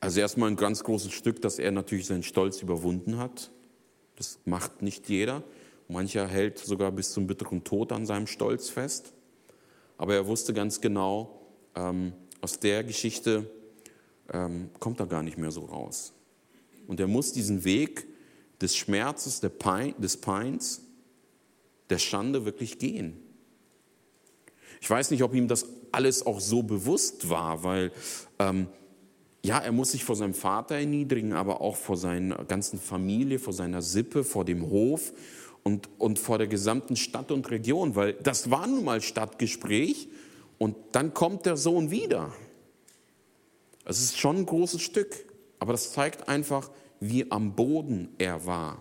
Also 0.00 0.20
erstmal 0.20 0.48
ein 0.48 0.56
ganz 0.56 0.82
großes 0.82 1.12
Stück, 1.12 1.42
dass 1.42 1.58
er 1.58 1.72
natürlich 1.72 2.06
seinen 2.06 2.22
Stolz 2.22 2.62
überwunden 2.62 3.18
hat. 3.18 3.50
Das 4.16 4.38
macht 4.46 4.80
nicht 4.80 5.10
jeder. 5.10 5.44
Mancher 5.88 6.26
hält 6.26 6.58
sogar 6.58 6.90
bis 6.92 7.12
zum 7.12 7.26
bitteren 7.26 7.64
Tod 7.64 7.92
an 7.92 8.06
seinem 8.06 8.26
Stolz 8.26 8.68
fest. 8.68 9.12
Aber 9.98 10.14
er 10.14 10.26
wusste 10.26 10.52
ganz 10.52 10.80
genau, 10.80 11.40
ähm, 11.74 12.12
aus 12.40 12.58
der 12.58 12.84
Geschichte 12.84 13.50
ähm, 14.32 14.70
kommt 14.78 15.00
er 15.00 15.06
gar 15.06 15.22
nicht 15.22 15.38
mehr 15.38 15.50
so 15.50 15.64
raus. 15.64 16.12
Und 16.86 17.00
er 17.00 17.06
muss 17.06 17.32
diesen 17.32 17.64
Weg 17.64 18.06
des 18.60 18.76
Schmerzes, 18.76 19.40
Pein, 19.58 19.94
des 19.98 20.16
Peins, 20.16 20.82
der 21.90 21.98
Schande 21.98 22.44
wirklich 22.44 22.78
gehen. 22.78 23.20
Ich 24.80 24.90
weiß 24.90 25.10
nicht, 25.10 25.22
ob 25.22 25.34
ihm 25.34 25.48
das 25.48 25.66
alles 25.92 26.26
auch 26.26 26.40
so 26.40 26.62
bewusst 26.62 27.28
war, 27.28 27.64
weil 27.64 27.92
ähm, 28.38 28.68
ja, 29.44 29.58
er 29.58 29.72
muss 29.72 29.92
sich 29.92 30.04
vor 30.04 30.16
seinem 30.16 30.34
Vater 30.34 30.74
erniedrigen, 30.74 31.32
aber 31.32 31.60
auch 31.60 31.76
vor 31.76 31.96
seiner 31.96 32.44
ganzen 32.44 32.78
Familie, 32.80 33.38
vor 33.38 33.52
seiner 33.52 33.80
Sippe, 33.80 34.24
vor 34.24 34.44
dem 34.44 34.68
Hof 34.68 35.12
und, 35.66 35.88
und 35.98 36.20
vor 36.20 36.38
der 36.38 36.46
gesamten 36.46 36.94
Stadt 36.94 37.32
und 37.32 37.50
Region, 37.50 37.96
weil 37.96 38.12
das 38.12 38.52
war 38.52 38.68
nun 38.68 38.84
mal 38.84 39.02
Stadtgespräch 39.02 40.06
und 40.58 40.76
dann 40.92 41.12
kommt 41.12 41.44
der 41.44 41.56
Sohn 41.56 41.90
wieder. 41.90 42.32
Es 43.84 44.00
ist 44.00 44.16
schon 44.16 44.36
ein 44.36 44.46
großes 44.46 44.80
Stück, 44.80 45.24
aber 45.58 45.72
das 45.72 45.92
zeigt 45.92 46.28
einfach, 46.28 46.70
wie 47.00 47.32
am 47.32 47.56
Boden 47.56 48.10
er 48.18 48.46
war. 48.46 48.80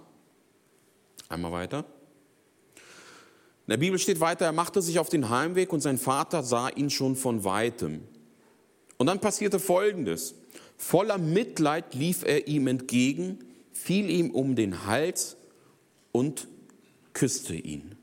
Einmal 1.28 1.54
weiter. 1.54 1.86
In 2.76 3.72
der 3.72 3.78
Bibel 3.78 3.98
steht 3.98 4.20
weiter, 4.20 4.46
er 4.46 4.52
machte 4.52 4.80
sich 4.84 5.00
auf 5.00 5.10
den 5.10 5.32
Heimweg 5.32 5.74
und 5.74 5.82
sein 5.82 5.98
Vater 5.98 6.44
sah 6.44 6.70
ihn 6.70 6.92
schon 6.92 7.16
von 7.16 7.44
weitem. 7.44 8.04
Und 8.98 9.08
dann 9.08 9.20
passierte 9.20 9.58
Folgendes. 9.58 10.36
Voller 10.78 11.18
Mitleid 11.18 11.96
lief 11.96 12.24
er 12.24 12.48
ihm 12.48 12.68
entgegen, 12.68 13.40
fiel 13.72 14.08
ihm 14.08 14.30
um 14.30 14.56
den 14.56 14.86
Hals 14.86 15.36
und 16.12 16.48
küsste 17.16 17.56
ihn. 17.56 17.96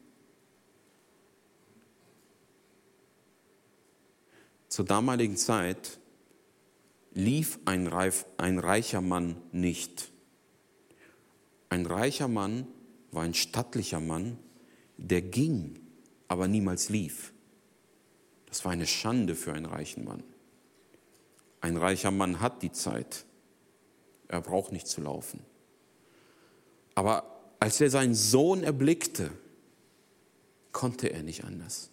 Zur 4.69 4.87
damaligen 4.87 5.37
Zeit 5.37 6.01
lief 7.13 7.61
ein, 7.67 7.87
reif, 7.87 8.25
ein 8.39 8.59
reicher 8.59 9.03
Mann 9.03 9.37
nicht. 9.53 10.11
Ein 11.69 11.85
reicher 11.87 12.27
Mann 12.27 12.67
war 13.11 13.23
ein 13.23 13.35
stattlicher 13.35 14.01
Mann, 14.01 14.39
der 14.97 15.21
ging, 15.21 15.79
aber 16.27 16.49
niemals 16.49 16.89
lief. 16.89 17.35
Das 18.47 18.65
war 18.65 18.73
eine 18.73 18.87
Schande 18.87 19.35
für 19.35 19.53
einen 19.53 19.67
reichen 19.67 20.05
Mann. 20.05 20.25
Ein 21.61 21.77
reicher 21.77 22.11
Mann 22.11 22.41
hat 22.41 22.63
die 22.63 22.73
Zeit. 22.73 23.27
Er 24.29 24.41
braucht 24.41 24.73
nicht 24.73 24.89
zu 24.89 25.03
laufen. 25.03 25.45
Aber 26.95 27.32
als 27.63 27.81
er 27.81 27.91
seinen 27.91 28.17
Sohn 28.17 28.65
erblickte, 28.65 29.31
konnte 30.73 31.13
er 31.13 31.23
nicht 31.23 31.45
anders. 31.45 31.91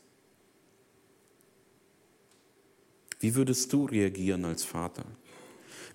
Wie 3.20 3.36
würdest 3.36 3.72
du 3.72 3.86
reagieren 3.86 4.46
als 4.46 4.64
Vater? 4.64 5.06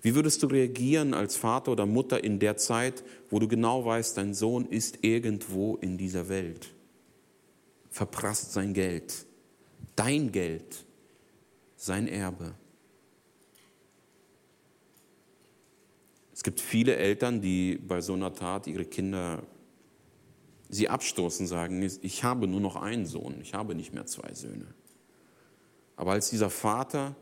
Wie 0.01 0.15
würdest 0.15 0.41
du 0.41 0.47
reagieren 0.47 1.13
als 1.13 1.35
Vater 1.35 1.73
oder 1.73 1.85
Mutter 1.85 2.23
in 2.23 2.39
der 2.39 2.55
Zeit, 2.55 3.03
wo 3.29 3.37
du 3.37 3.49
genau 3.49 3.83
weißt, 3.83 4.15
dein 4.15 4.33
Sohn 4.33 4.65
ist 4.65 4.99
irgendwo 5.01 5.75
in 5.75 5.97
dieser 5.97 6.29
Welt, 6.29 6.69
verprasst 7.89 8.53
sein 8.53 8.73
Geld, 8.73 9.25
dein 9.97 10.31
Geld, 10.31 10.85
sein 11.75 12.07
Erbe? 12.07 12.55
Es 16.33 16.43
gibt 16.43 16.61
viele 16.61 16.95
Eltern, 16.95 17.41
die 17.41 17.75
bei 17.75 17.99
so 17.99 18.13
einer 18.13 18.33
Tat 18.33 18.67
ihre 18.67 18.85
Kinder 18.85 19.43
sie 20.75 20.89
abstoßen, 20.89 21.47
sagen, 21.47 21.81
ich 22.01 22.23
habe 22.23 22.47
nur 22.47 22.59
noch 22.59 22.75
einen 22.75 23.05
Sohn, 23.05 23.39
ich 23.41 23.53
habe 23.53 23.75
nicht 23.75 23.93
mehr 23.93 24.05
zwei 24.05 24.33
Söhne. 24.33 24.67
Aber 25.95 26.11
als 26.11 26.29
dieser 26.29 26.49
Vater 26.49 27.15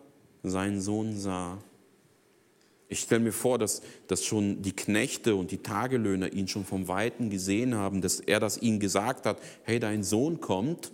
seinen 0.43 0.81
Sohn 0.81 1.17
sah, 1.17 1.59
ich 2.89 2.99
stelle 2.99 3.21
mir 3.21 3.31
vor, 3.31 3.57
dass, 3.57 3.81
dass 4.07 4.23
schon 4.23 4.61
die 4.61 4.75
Knechte 4.75 5.35
und 5.35 5.51
die 5.51 5.59
Tagelöhner 5.59 6.31
ihn 6.33 6.47
schon 6.47 6.65
vom 6.65 6.87
Weiten 6.87 7.29
gesehen 7.29 7.75
haben, 7.75 8.01
dass 8.01 8.19
er 8.19 8.39
das 8.39 8.61
ihnen 8.61 8.79
gesagt 8.79 9.25
hat, 9.25 9.37
hey, 9.63 9.79
dein 9.79 10.03
Sohn 10.03 10.41
kommt. 10.41 10.91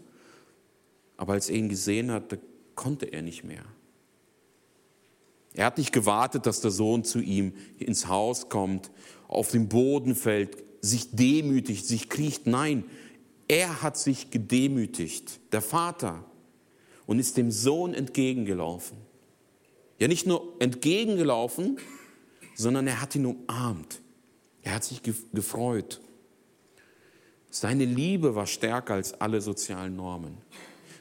Aber 1.18 1.34
als 1.34 1.50
er 1.50 1.58
ihn 1.58 1.68
gesehen 1.68 2.12
hat, 2.12 2.38
konnte 2.76 3.08
er 3.08 3.22
nicht 3.22 3.44
mehr. 3.44 3.66
Er 5.54 5.66
hat 5.66 5.78
nicht 5.78 5.92
gewartet, 5.92 6.46
dass 6.46 6.62
der 6.62 6.72
Sohn 6.72 7.04
zu 7.04 7.20
ihm 7.20 7.54
ins 7.78 8.08
Haus 8.08 8.48
kommt, 8.48 8.92
auf 9.28 9.52
den 9.52 9.68
Boden 9.68 10.16
fällt, 10.16 10.69
sich 10.82 11.12
demütigt, 11.12 11.86
sich 11.86 12.10
kriecht. 12.10 12.48
Nein, 12.48 12.84
er 13.48 13.82
hat 13.82 13.98
sich 13.98 14.32
gedemütigt, 14.32 15.40
der 15.52 15.62
Vater, 15.62 16.24
und 17.06 17.20
ist 17.20 17.38
dem 17.38 17.52
Sohn 17.52 17.94
entgegengelaufen. 17.94 18.98
Ja, 19.98 20.08
nicht 20.08 20.28
nur 20.28 20.56
entgegengelaufen, 20.60 21.80
sondern 22.56 22.88
er 22.88 23.02
hat 23.02 23.16
ihn 23.16 23.26
umarmt. 23.26 24.02
Er 24.62 24.76
hat 24.76 24.84
sich 24.84 25.02
gefreut. 25.34 26.02
Seine 27.50 27.86
Liebe 27.86 28.36
war 28.36 28.46
stärker 28.46 28.94
als 28.96 29.20
alle 29.20 29.42
sozialen 29.42 29.96
Normen. 29.96 30.38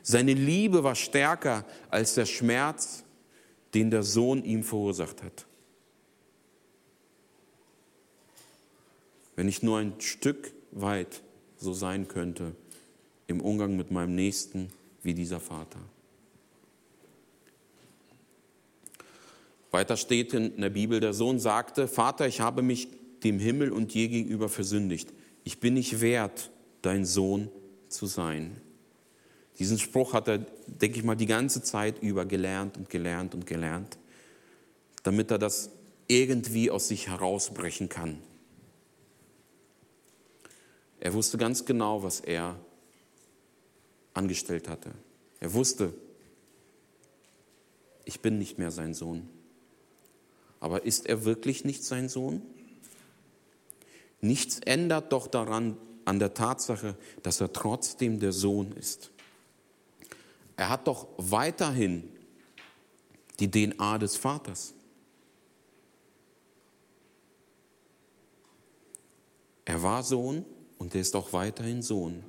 Seine 0.03 0.33
Liebe 0.33 0.83
war 0.83 0.95
stärker 0.95 1.67
als 1.91 2.15
der 2.15 2.25
Schmerz, 2.25 3.05
den 3.75 3.91
der 3.91 4.03
Sohn 4.03 4.43
ihm 4.45 4.63
verursacht 4.63 5.23
hat. 5.23 5.48
Wenn 9.38 9.47
ich 9.47 9.62
nur 9.62 9.78
ein 9.78 9.92
Stück 10.00 10.52
weit 10.73 11.23
so 11.59 11.73
sein 11.73 12.09
könnte 12.09 12.57
im 13.28 13.40
Umgang 13.40 13.76
mit 13.76 13.92
meinem 13.92 14.16
Nächsten 14.16 14.66
wie 15.04 15.14
dieser 15.14 15.38
Vater. 15.38 15.78
Weiter 19.71 19.97
steht 19.97 20.35
in 20.35 20.61
der 20.61 20.71
Bibel, 20.71 20.99
der 20.99 21.12
Sohn 21.12 21.38
sagte, 21.38 21.87
Vater, 21.87 22.26
ich 22.26 22.40
habe 22.40 22.62
mich 22.62 22.88
dem 23.23 23.38
Himmel 23.38 23.71
und 23.71 23.95
dir 23.95 24.09
gegenüber 24.09 24.49
versündigt. 24.49 25.12
Ich 25.45 25.61
bin 25.61 25.75
nicht 25.75 26.00
wert, 26.00 26.50
dein 26.83 27.04
Sohn 27.04 27.49
zu 27.88 28.07
sein. 28.07 28.61
Diesen 29.61 29.78
Spruch 29.78 30.14
hat 30.14 30.26
er, 30.26 30.38
denke 30.66 30.99
ich 30.99 31.04
mal, 31.04 31.14
die 31.14 31.26
ganze 31.26 31.62
Zeit 31.62 32.02
über 32.02 32.25
gelernt 32.25 32.76
und 32.76 32.90
gelernt 32.90 33.37
und 33.37 33.47
gelernt, 33.47 33.99
damit 35.04 35.30
er 35.30 35.38
das 35.38 35.71
irgendwie 36.09 36.73
aus 36.73 36.88
sich 36.88 37.07
herausbrechen 37.07 37.88
kann. 37.88 38.18
Er 41.00 41.14
wusste 41.14 41.38
ganz 41.38 41.64
genau, 41.64 42.02
was 42.02 42.21
er 42.21 42.59
angestellt 44.14 44.69
hatte. 44.69 44.93
Er 45.40 45.52
wusste, 45.52 45.95
ich 48.05 48.21
bin 48.21 48.38
nicht 48.38 48.59
mehr 48.59 48.71
sein 48.71 48.95
Sohn. 48.95 49.28
Aber 50.61 50.85
ist 50.85 51.07
er 51.07 51.25
wirklich 51.25 51.64
nicht 51.64 51.85
sein 51.85 52.09
Sohn? 52.09 52.43
Nichts 54.21 54.59
ändert 54.64 55.12
doch 55.12 55.28
daran, 55.28 55.76
an 56.05 56.19
der 56.19 56.35
Tatsache, 56.35 56.97
dass 57.23 57.40
er 57.40 57.52
trotzdem 57.52 58.19
der 58.19 58.33
Sohn 58.33 58.73
ist. 58.73 59.11
Er 60.57 60.71
hat 60.71 60.88
doch 60.88 61.07
weiterhin 61.19 62.11
die 63.38 63.50
DNA 63.50 63.99
des 63.99 64.17
Vaters. 64.17 64.75
Er 69.64 69.83
war 69.83 70.02
Sohn 70.02 70.47
und 70.79 70.95
er 70.95 71.01
ist 71.01 71.17
auch 71.17 71.33
weiterhin 71.33 71.83
Sohn. 71.83 72.23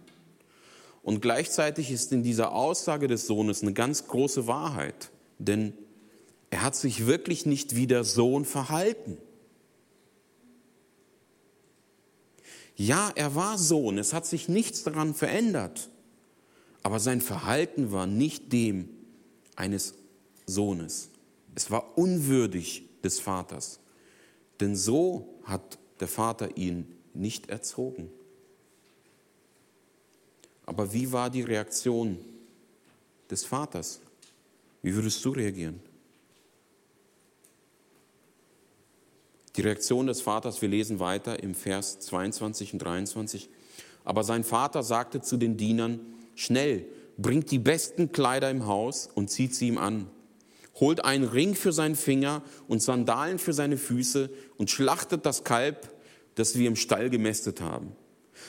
Und 1.02 1.22
gleichzeitig 1.22 1.92
ist 1.92 2.12
in 2.12 2.24
dieser 2.24 2.52
Aussage 2.52 3.08
des 3.08 3.26
Sohnes 3.26 3.62
eine 3.62 3.74
ganz 3.74 4.08
große 4.08 4.48
Wahrheit, 4.48 5.12
denn 5.38 5.74
er 6.50 6.64
hat 6.64 6.76
sich 6.76 7.06
wirklich 7.06 7.46
nicht 7.46 7.76
wie 7.76 7.88
der 7.88 8.04
Sohn 8.04 8.46
verhalten. 8.46 9.18
Ja, 12.76 13.12
er 13.16 13.36
war 13.36 13.58
Sohn, 13.58 13.98
es 13.98 14.14
hat 14.14 14.26
sich 14.26 14.48
nichts 14.48 14.84
daran 14.84 15.14
verändert, 15.14 15.90
aber 16.82 17.00
sein 17.00 17.22
Verhalten 17.22 17.92
war 17.92 18.08
nicht 18.08 18.54
dem 18.54 18.90
eines 19.56 19.96
Sohnes. 20.46 21.10
Es 21.56 21.70
war 21.72 21.98
unwürdig 21.98 22.84
des 23.04 23.20
Vaters, 23.20 23.80
denn 24.62 24.76
so 24.76 25.40
hat 25.44 25.78
der 26.00 26.08
Vater 26.08 26.56
ihn 26.58 26.88
nicht 27.14 27.50
erzogen. 27.50 28.10
Aber 30.70 30.94
wie 30.94 31.12
war 31.12 31.32
die 31.32 31.42
Reaktion 31.42 32.20
des 33.28 33.44
Vaters? 33.44 34.02
Wie 34.84 34.94
würdest 34.94 35.26
du 35.26 35.32
reagieren? 35.32 35.80
Die 39.56 39.62
Reaktion 39.62 40.06
des 40.06 40.22
Vaters, 40.22 40.62
wir 40.62 40.70
lesen 40.70 41.00
weiter 41.00 41.42
im 41.42 41.56
Vers 41.56 42.00
22 42.02 42.74
und 42.74 42.80
23. 42.84 43.50
Aber 44.06 44.24
sein 44.24 44.44
Vater 44.44 44.84
sagte 44.84 45.22
zu 45.22 45.38
den 45.38 45.58
Dienern, 45.58 46.02
schnell, 46.36 46.86
bringt 47.18 47.50
die 47.50 47.58
besten 47.58 48.12
Kleider 48.12 48.52
im 48.52 48.68
Haus 48.68 49.10
und 49.16 49.32
zieht 49.32 49.56
sie 49.56 49.70
ihm 49.70 49.80
an. 49.80 50.06
Holt 50.80 51.04
einen 51.04 51.24
Ring 51.24 51.56
für 51.56 51.74
seinen 51.74 51.96
Finger 51.96 52.44
und 52.68 52.84
Sandalen 52.84 53.40
für 53.40 53.54
seine 53.54 53.76
Füße 53.76 54.30
und 54.60 54.70
schlachtet 54.70 55.26
das 55.26 55.44
Kalb, 55.44 55.90
das 56.36 56.60
wir 56.60 56.68
im 56.68 56.76
Stall 56.76 57.10
gemästet 57.10 57.60
haben. 57.60 57.96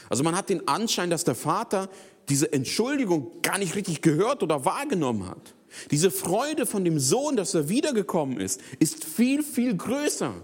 Also 0.08 0.22
man 0.24 0.36
hat 0.36 0.48
den 0.48 0.66
Anschein, 0.68 1.10
dass 1.10 1.24
der 1.24 1.34
Vater 1.34 1.88
diese 2.28 2.52
Entschuldigung 2.52 3.42
gar 3.42 3.58
nicht 3.58 3.74
richtig 3.74 4.02
gehört 4.02 4.42
oder 4.42 4.64
wahrgenommen 4.64 5.28
hat. 5.28 5.54
Diese 5.90 6.10
Freude 6.10 6.66
von 6.66 6.84
dem 6.84 6.98
Sohn, 6.98 7.36
dass 7.36 7.54
er 7.54 7.68
wiedergekommen 7.68 8.40
ist, 8.40 8.60
ist 8.78 9.04
viel, 9.04 9.42
viel 9.42 9.76
größer. 9.76 10.34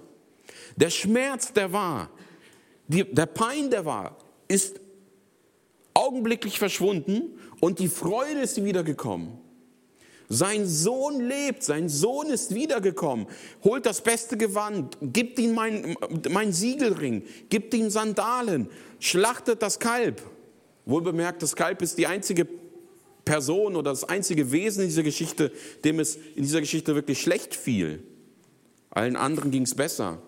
Der 0.76 0.90
Schmerz, 0.90 1.52
der 1.52 1.72
war, 1.72 2.10
die, 2.88 3.04
der 3.04 3.26
Pein, 3.26 3.70
der 3.70 3.84
war, 3.84 4.16
ist 4.48 4.80
augenblicklich 5.94 6.58
verschwunden 6.58 7.38
und 7.60 7.78
die 7.78 7.88
Freude 7.88 8.40
ist 8.40 8.62
wiedergekommen. 8.62 9.38
Sein 10.28 10.66
Sohn 10.66 11.20
lebt, 11.20 11.62
sein 11.62 11.88
Sohn 11.88 12.28
ist 12.28 12.54
wiedergekommen. 12.54 13.26
Holt 13.62 13.86
das 13.86 14.00
beste 14.00 14.36
Gewand, 14.36 14.98
gibt 15.00 15.38
ihm 15.38 15.54
mein, 15.54 15.96
mein 16.30 16.52
Siegelring, 16.52 17.22
gibt 17.48 17.72
ihm 17.74 17.90
Sandalen, 17.90 18.68
schlachtet 18.98 19.62
das 19.62 19.78
Kalb. 19.78 20.22
Wohlbemerkt, 20.84 21.42
das 21.42 21.54
Kalb 21.54 21.82
ist 21.82 21.98
die 21.98 22.06
einzige 22.06 22.46
Person 23.24 23.76
oder 23.76 23.90
das 23.90 24.04
einzige 24.04 24.50
Wesen 24.52 24.82
in 24.82 24.88
dieser 24.88 25.02
Geschichte, 25.02 25.52
dem 25.84 26.00
es 26.00 26.16
in 26.16 26.42
dieser 26.42 26.60
Geschichte 26.60 26.94
wirklich 26.94 27.20
schlecht 27.20 27.54
fiel. 27.54 28.02
Allen 28.90 29.16
anderen 29.16 29.50
ging 29.50 29.62
es 29.62 29.74
besser. 29.74 30.22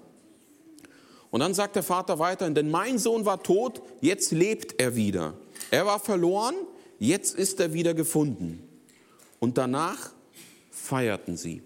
Und 1.31 1.41
dann 1.41 1.55
sagt 1.55 1.77
der 1.77 1.83
Vater 1.83 2.19
weiter, 2.19 2.49
denn 2.51 2.71
mein 2.71 2.99
Sohn 2.99 3.25
war 3.25 3.43
tot, 3.43 3.83
jetzt 4.01 4.33
lebt 4.33 4.81
er 4.81 4.97
wieder. 4.97 5.35
Er 5.71 5.87
war 5.87 6.01
verloren, 6.01 6.55
jetzt 6.99 7.37
ist 7.37 7.61
er 7.61 7.73
wieder 7.73 7.95
gefunden. 7.95 8.67
Und 9.40 9.59
danach 9.59 10.12
feierten 10.70 11.37
sie. 11.37 11.62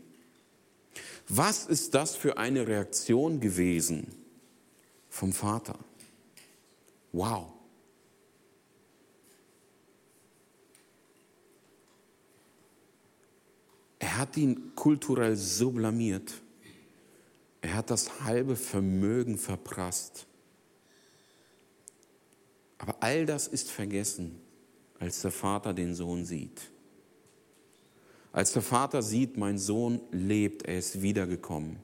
Was 1.29 1.67
ist 1.67 1.95
das 1.95 2.17
für 2.17 2.37
eine 2.37 2.67
Reaktion 2.67 3.41
gewesen 3.41 4.07
vom 5.09 5.33
Vater? 5.33 5.79
Wow. 7.13 7.53
Er 13.99 14.19
hat 14.19 14.37
ihn 14.37 14.75
kulturell 14.75 15.37
so 15.37 15.71
blamiert. 15.71 16.35
Er 17.61 17.75
hat 17.75 17.91
das 17.91 18.25
halbe 18.25 18.57
Vermögen 18.57 19.39
verprasst. 19.39 20.27
Aber 22.79 22.97
all 23.01 23.25
das 23.25 23.47
ist 23.47 23.71
vergessen, 23.71 24.41
als 24.99 25.23
der 25.23 25.31
Vater 25.31 25.73
den 25.73 25.95
Sohn 25.95 26.25
sieht. 26.25 26.73
Als 28.33 28.53
der 28.53 28.63
Vater 28.63 29.03
sieht, 29.03 29.37
mein 29.37 29.59
Sohn 29.59 30.01
lebt, 30.11 30.65
er 30.65 30.79
ist 30.79 31.03
wiedergekommen. 31.03 31.79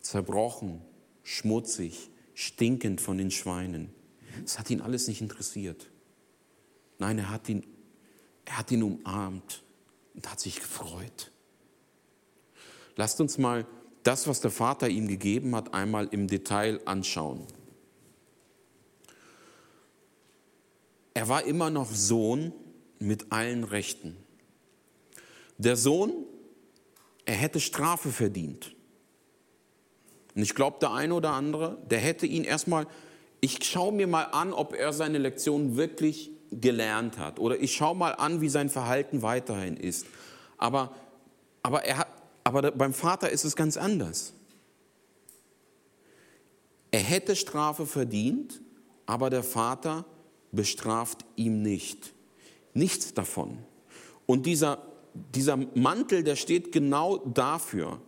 Zerbrochen, 0.00 0.82
schmutzig, 1.22 2.10
stinkend 2.34 3.00
von 3.00 3.16
den 3.16 3.30
Schweinen. 3.30 3.90
Das 4.42 4.58
hat 4.58 4.70
ihn 4.70 4.82
alles 4.82 5.08
nicht 5.08 5.22
interessiert. 5.22 5.90
Nein, 6.98 7.18
er 7.18 7.30
hat 7.30 7.48
ihn, 7.48 7.66
er 8.44 8.58
hat 8.58 8.70
ihn 8.70 8.82
umarmt 8.82 9.62
und 10.14 10.30
hat 10.30 10.40
sich 10.40 10.56
gefreut. 10.56 11.32
Lasst 12.96 13.20
uns 13.20 13.38
mal 13.38 13.66
das, 14.02 14.26
was 14.26 14.40
der 14.40 14.50
Vater 14.50 14.88
ihm 14.88 15.08
gegeben 15.08 15.56
hat, 15.56 15.72
einmal 15.72 16.08
im 16.10 16.26
Detail 16.26 16.80
anschauen. 16.84 17.46
Er 21.14 21.28
war 21.28 21.44
immer 21.44 21.70
noch 21.70 21.90
Sohn 21.90 22.52
mit 22.98 23.32
allen 23.32 23.64
Rechten. 23.64 24.16
Der 25.60 25.76
Sohn, 25.76 26.24
er 27.26 27.34
hätte 27.34 27.60
Strafe 27.60 28.08
verdient. 28.08 28.74
Und 30.34 30.40
ich 30.40 30.54
glaube, 30.54 30.78
der 30.80 30.92
eine 30.92 31.12
oder 31.12 31.32
andere, 31.32 31.76
der 31.90 31.98
hätte 31.98 32.24
ihn 32.24 32.44
erstmal, 32.44 32.86
ich 33.42 33.62
schaue 33.62 33.92
mir 33.92 34.06
mal 34.06 34.22
an, 34.22 34.54
ob 34.54 34.72
er 34.72 34.94
seine 34.94 35.18
Lektion 35.18 35.76
wirklich 35.76 36.30
gelernt 36.50 37.18
hat. 37.18 37.38
Oder 37.38 37.60
ich 37.60 37.76
schaue 37.76 37.94
mal 37.94 38.12
an, 38.12 38.40
wie 38.40 38.48
sein 38.48 38.70
Verhalten 38.70 39.20
weiterhin 39.20 39.76
ist. 39.76 40.06
Aber, 40.56 40.94
aber 41.62 41.84
er 41.84 41.98
hat, 41.98 42.08
aber 42.42 42.70
beim 42.70 42.94
Vater 42.94 43.28
ist 43.28 43.44
es 43.44 43.54
ganz 43.54 43.76
anders. 43.76 44.32
Er 46.90 47.00
hätte 47.00 47.36
Strafe 47.36 47.84
verdient, 47.84 48.62
aber 49.04 49.28
der 49.28 49.42
Vater 49.42 50.06
bestraft 50.52 51.26
ihm 51.36 51.60
nicht. 51.60 52.14
Nichts 52.72 53.12
davon. 53.12 53.58
Und 54.24 54.46
dieser, 54.46 54.89
dieser 55.14 55.56
Mantel, 55.56 56.22
der 56.22 56.36
steht 56.36 56.72
genau 56.72 57.18
dafür. 57.18 58.00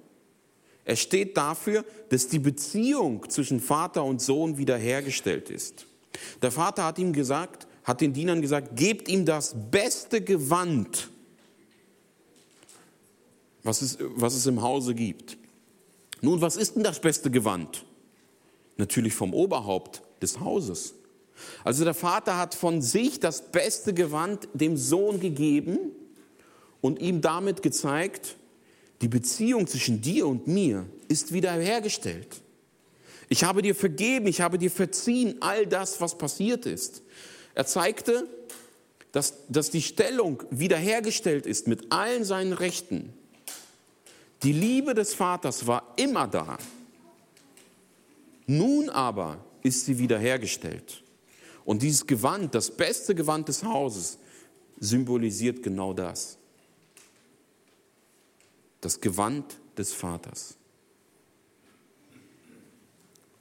Er 0.84 0.96
steht 0.96 1.36
dafür, 1.36 1.84
dass 2.08 2.28
die 2.28 2.38
Beziehung 2.38 3.28
zwischen 3.30 3.60
Vater 3.60 4.04
und 4.04 4.20
Sohn 4.20 4.58
wiederhergestellt 4.58 5.50
ist. 5.50 5.86
Der 6.42 6.50
Vater 6.50 6.84
hat 6.84 6.98
ihm 6.98 7.12
gesagt, 7.12 7.66
hat 7.84 8.00
den 8.00 8.12
Dienern 8.12 8.42
gesagt, 8.42 8.76
gebt 8.76 9.08
ihm 9.08 9.24
das 9.24 9.54
beste 9.70 10.20
Gewand 10.20 11.08
was 13.62 13.82
es, 13.82 13.98
was 14.00 14.34
es 14.34 14.46
im 14.46 14.62
Hause 14.62 14.94
gibt. 14.94 15.36
Nun, 16.20 16.40
was 16.40 16.56
ist 16.56 16.76
denn 16.76 16.84
das 16.84 17.00
beste 17.00 17.30
Gewand? 17.30 17.84
Natürlich 18.76 19.14
vom 19.14 19.34
Oberhaupt 19.34 20.02
des 20.20 20.40
Hauses. 20.40 20.94
Also 21.64 21.84
der 21.84 21.94
Vater 21.94 22.38
hat 22.38 22.54
von 22.54 22.82
sich 22.82 23.18
das 23.18 23.50
beste 23.50 23.94
Gewand 23.94 24.48
dem 24.54 24.76
Sohn 24.76 25.20
gegeben 25.20 25.78
und 26.83 27.01
ihm 27.01 27.23
damit 27.23 27.62
gezeigt, 27.62 28.37
die 29.01 29.09
Beziehung 29.09 29.66
zwischen 29.66 30.03
dir 30.03 30.27
und 30.27 30.47
mir 30.47 30.85
ist 31.09 31.33
wiederhergestellt. 31.33 32.42
Ich 33.31 33.45
habe 33.45 33.62
dir 33.62 33.75
vergeben, 33.75 34.27
ich 34.27 34.42
habe 34.42 34.59
dir 34.59 34.71
verziehen, 34.71 35.37
all 35.40 35.66
das, 35.66 36.03
was 36.03 36.18
passiert 36.18 36.66
ist. 36.66 37.03
Er 37.55 37.64
zeigte, 37.64 38.29
dass, 39.12 39.47
dass 39.49 39.71
die 39.71 39.81
Stellung 39.81 40.42
wiederhergestellt 40.51 41.47
ist 41.47 41.66
mit 41.66 41.90
allen 41.92 42.25
seinen 42.25 42.53
Rechten. 42.53 43.12
Die 44.42 44.53
Liebe 44.53 44.95
des 44.95 45.14
Vaters 45.14 45.66
war 45.66 45.95
immer 45.97 46.27
da. 46.27 46.59
Nun 48.47 48.90
aber 48.90 49.45
ist 49.62 49.87
sie 49.87 49.99
wiederhergestellt. 49.99 51.03
Und 51.64 51.83
dieses 51.83 52.07
Gewand, 52.07 52.55
das 52.55 52.71
beste 52.71 53.14
Gewand 53.14 53.49
des 53.49 53.62
Hauses, 53.62 54.18
symbolisiert 54.81 55.62
genau 55.62 55.92
das. 55.92 56.38
Das 58.83 59.01
Gewand 59.01 59.59
des 59.79 59.95
Vaters. 59.95 60.59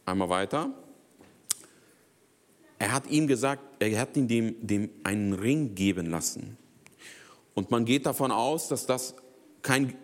Einmal 0.05 0.29
weiter. 0.29 0.73
Er 2.79 2.93
hat 2.93 3.09
ihm 3.09 3.27
gesagt, 3.27 3.61
er 3.79 3.99
hat 3.99 4.15
ihm 4.15 4.27
dem, 4.27 4.55
dem 4.65 4.89
einen 5.03 5.33
Ring 5.33 5.75
geben 5.75 6.05
lassen. 6.05 6.57
Und 7.53 7.71
man 7.71 7.85
geht 7.85 8.05
davon 8.05 8.31
aus, 8.31 8.69
dass 8.69 8.85
das 8.85 9.15
kein, 9.61 9.95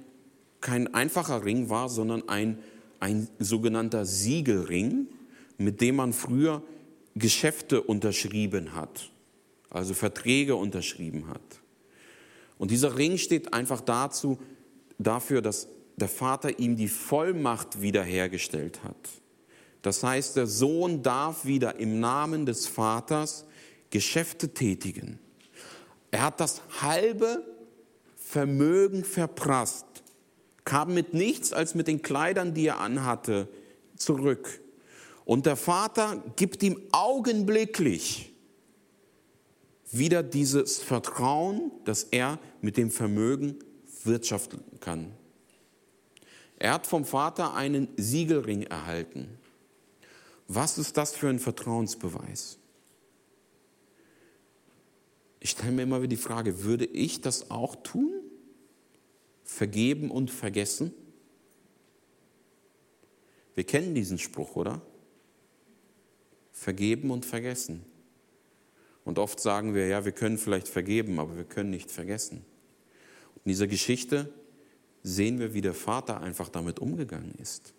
kein 0.59 0.93
einfacher 0.93 1.45
Ring 1.45 1.69
war, 1.69 1.87
sondern 1.87 2.27
ein, 2.27 2.59
ein 2.99 3.27
sogenannter 3.39 4.05
Siegelring, 4.05 5.07
mit 5.57 5.81
dem 5.81 5.97
man 5.97 6.13
früher 6.13 6.63
Geschäfte 7.15 7.81
unterschrieben 7.81 8.73
hat, 8.73 9.11
also 9.69 9.93
Verträge 9.93 10.55
unterschrieben 10.55 11.27
hat. 11.27 11.61
Und 12.57 12.71
dieser 12.71 12.97
Ring 12.97 13.17
steht 13.17 13.53
einfach 13.53 13.81
dazu, 13.81 14.39
dafür, 14.97 15.41
dass 15.41 15.67
der 15.95 16.09
Vater 16.09 16.59
ihm 16.59 16.75
die 16.75 16.87
Vollmacht 16.87 17.81
wiederhergestellt 17.81 18.83
hat. 18.83 18.95
Das 19.81 20.03
heißt, 20.03 20.35
der 20.35 20.47
Sohn 20.47 21.03
darf 21.03 21.45
wieder 21.45 21.79
im 21.79 21.99
Namen 21.99 22.45
des 22.45 22.67
Vaters 22.67 23.45
Geschäfte 23.89 24.49
tätigen. 24.53 25.19
Er 26.11 26.23
hat 26.23 26.39
das 26.39 26.61
halbe 26.81 27.43
Vermögen 28.15 29.03
verprasst, 29.03 29.85
kam 30.65 30.93
mit 30.93 31.13
nichts 31.13 31.53
als 31.53 31.75
mit 31.75 31.87
den 31.87 32.01
Kleidern, 32.01 32.53
die 32.53 32.67
er 32.67 32.79
anhatte, 32.79 33.47
zurück. 33.95 34.61
Und 35.25 35.45
der 35.45 35.55
Vater 35.55 36.23
gibt 36.35 36.63
ihm 36.63 36.81
augenblicklich 36.91 38.33
wieder 39.91 40.23
dieses 40.23 40.79
Vertrauen, 40.79 41.71
dass 41.85 42.03
er 42.03 42.39
mit 42.61 42.77
dem 42.77 42.91
Vermögen 42.91 43.57
wirtschaften 44.07 44.63
kann. 44.79 45.11
Er 46.57 46.73
hat 46.73 46.87
vom 46.87 47.05
Vater 47.05 47.53
einen 47.53 47.87
Siegelring 47.97 48.63
erhalten. 48.63 49.37
Was 50.47 50.77
ist 50.77 50.97
das 50.97 51.15
für 51.15 51.29
ein 51.29 51.39
Vertrauensbeweis? 51.39 52.57
Ich 55.39 55.51
stelle 55.51 55.71
mir 55.71 55.83
immer 55.83 56.01
wieder 56.01 56.09
die 56.09 56.17
Frage, 56.17 56.63
würde 56.63 56.85
ich 56.85 57.21
das 57.21 57.51
auch 57.51 57.75
tun? 57.77 58.11
Vergeben 59.43 60.09
und 60.09 60.31
vergessen? 60.31 60.93
Wir 63.55 63.63
kennen 63.63 63.93
diesen 63.93 64.17
Spruch, 64.17 64.55
oder? 64.55 64.81
Vergeben 66.51 67.11
und 67.11 67.25
vergessen. 67.25 67.85
Und 69.05 69.19
oft 69.19 69.39
sagen 69.39 69.73
wir, 69.73 69.87
ja, 69.87 70.05
wir 70.05 70.11
können 70.11 70.37
vielleicht 70.37 70.67
vergeben, 70.67 71.19
aber 71.19 71.37
wir 71.37 71.43
können 71.43 71.69
nicht 71.69 71.91
vergessen. 71.91 72.45
In 73.47 73.51
dieser 73.51 73.67
Geschichte 73.67 74.29
sehen 75.03 75.39
wir, 75.39 75.53
wie 75.53 75.61
der 75.61 75.73
Vater 75.73 76.19
einfach 76.19 76.49
damit 76.49 76.79
umgegangen 76.79 77.33
ist. 77.41 77.73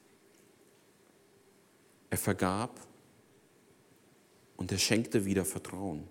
Er 2.09 2.17
vergab 2.17 2.81
und 4.57 4.73
er 4.73 4.79
schenkte 4.79 5.27
wieder 5.27 5.45
Vertrauen. 5.45 6.05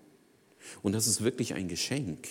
Und 0.80 0.92
das 0.92 1.08
ist 1.08 1.24
wirklich 1.24 1.54
ein 1.54 1.66
Geschenk. 1.66 2.28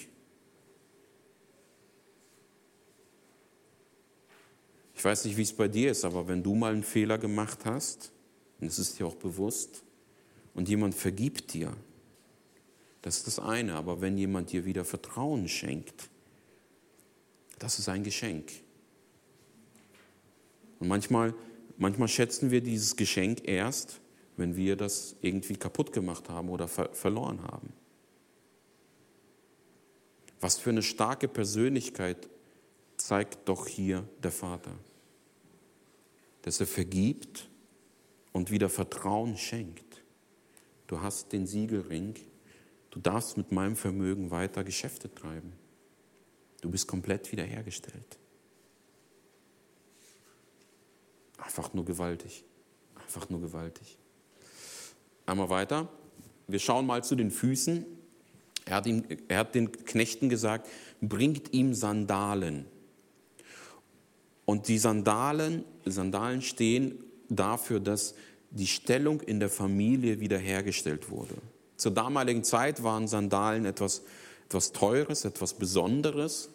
Ich 4.96 5.04
weiß 5.04 5.26
nicht, 5.26 5.36
wie 5.36 5.42
es 5.42 5.52
bei 5.52 5.68
dir 5.68 5.92
ist, 5.92 6.06
aber 6.06 6.30
wenn 6.30 6.44
du 6.44 6.56
mal 6.56 6.72
einen 6.72 6.82
Fehler 6.82 7.18
gemacht 7.18 7.66
hast, 7.66 8.14
und 8.62 8.68
es 8.68 8.80
ist 8.80 9.00
dir 9.00 9.06
auch 9.06 9.16
bewusst, 9.16 9.84
und 10.54 10.70
jemand 10.70 10.96
vergibt 10.96 11.54
dir, 11.54 11.76
das 13.02 13.18
ist 13.18 13.28
das 13.28 13.40
eine. 13.40 13.76
Aber 13.76 14.00
wenn 14.00 14.18
jemand 14.18 14.54
dir 14.54 14.64
wieder 14.64 14.86
Vertrauen 14.86 15.50
schenkt, 15.50 16.10
das 17.60 17.80
ist 17.80 17.90
ein 17.90 18.04
Geschenk. 18.04 18.52
Und 20.80 20.88
manchmal 20.88 21.34
manchmal 21.78 22.08
schätzen 22.08 22.52
wir 22.52 22.62
dieses 22.62 22.96
Geschenk 22.96 23.48
erst, 23.48 24.02
wenn 24.36 24.56
wir 24.56 24.76
das 24.76 25.16
irgendwie 25.22 25.56
kaputt 25.56 25.94
gemacht 25.94 26.30
haben 26.30 26.50
oder 26.50 26.68
ver 26.68 26.94
verloren 26.94 27.42
haben. 27.44 27.74
Was 30.40 30.60
für 30.60 30.70
eine 30.70 30.84
starke 30.84 31.28
Persönlichkeit 31.28 32.30
zeigt 32.98 33.48
doch 33.48 33.68
hier 33.68 34.08
der 34.22 34.32
Vater, 34.32 34.72
dass 36.44 36.60
er 36.60 36.68
vergibt 36.68 37.50
und 38.34 38.52
wieder 38.52 38.70
Vertrauen 38.70 39.38
schenkt. 39.38 40.04
Du 40.86 41.02
hast 41.02 41.34
den 41.34 41.48
Siegelring, 41.48 42.16
du 42.92 43.00
darfst 43.00 43.38
mit 43.38 43.52
meinem 43.52 43.76
Vermögen 43.76 44.30
weiter 44.30 44.64
Geschäfte 44.64 45.14
treiben. 45.14 45.54
Du 46.68 46.72
bist 46.72 46.86
komplett 46.86 47.32
wiederhergestellt. 47.32 48.18
Einfach 51.38 51.74
nur 51.74 51.86
gewaltig. 51.86 52.44
Einfach 52.94 53.30
nur 53.30 53.40
gewaltig. 53.40 53.98
Einmal 55.26 55.50
weiter. 55.50 55.88
Wir 56.46 56.60
schauen 56.60 56.86
mal 56.86 57.06
zu 57.06 57.16
den 57.16 57.32
Füßen. 57.32 57.86
Er 58.66 58.76
hat, 58.76 58.86
ihm, 58.86 59.06
er 59.30 59.38
hat 59.38 59.56
den 59.56 59.72
Knechten 59.72 60.28
gesagt, 60.28 60.68
bringt 61.00 61.54
ihm 61.54 61.74
Sandalen. 61.74 62.66
Und 64.44 64.68
die 64.68 64.78
Sandalen, 64.78 65.64
Sandalen 65.86 66.42
stehen 66.42 67.02
dafür, 67.30 67.80
dass 67.80 68.14
die 68.52 68.68
Stellung 68.68 69.22
in 69.22 69.40
der 69.40 69.50
Familie 69.50 70.20
wiederhergestellt 70.20 71.10
wurde. 71.10 71.36
Zur 71.78 71.94
damaligen 71.94 72.44
Zeit 72.44 72.84
waren 72.84 73.08
Sandalen 73.08 73.64
etwas, 73.64 74.04
etwas 74.48 74.74
Teures, 74.74 75.24
etwas 75.24 75.54
Besonderes. 75.54 76.50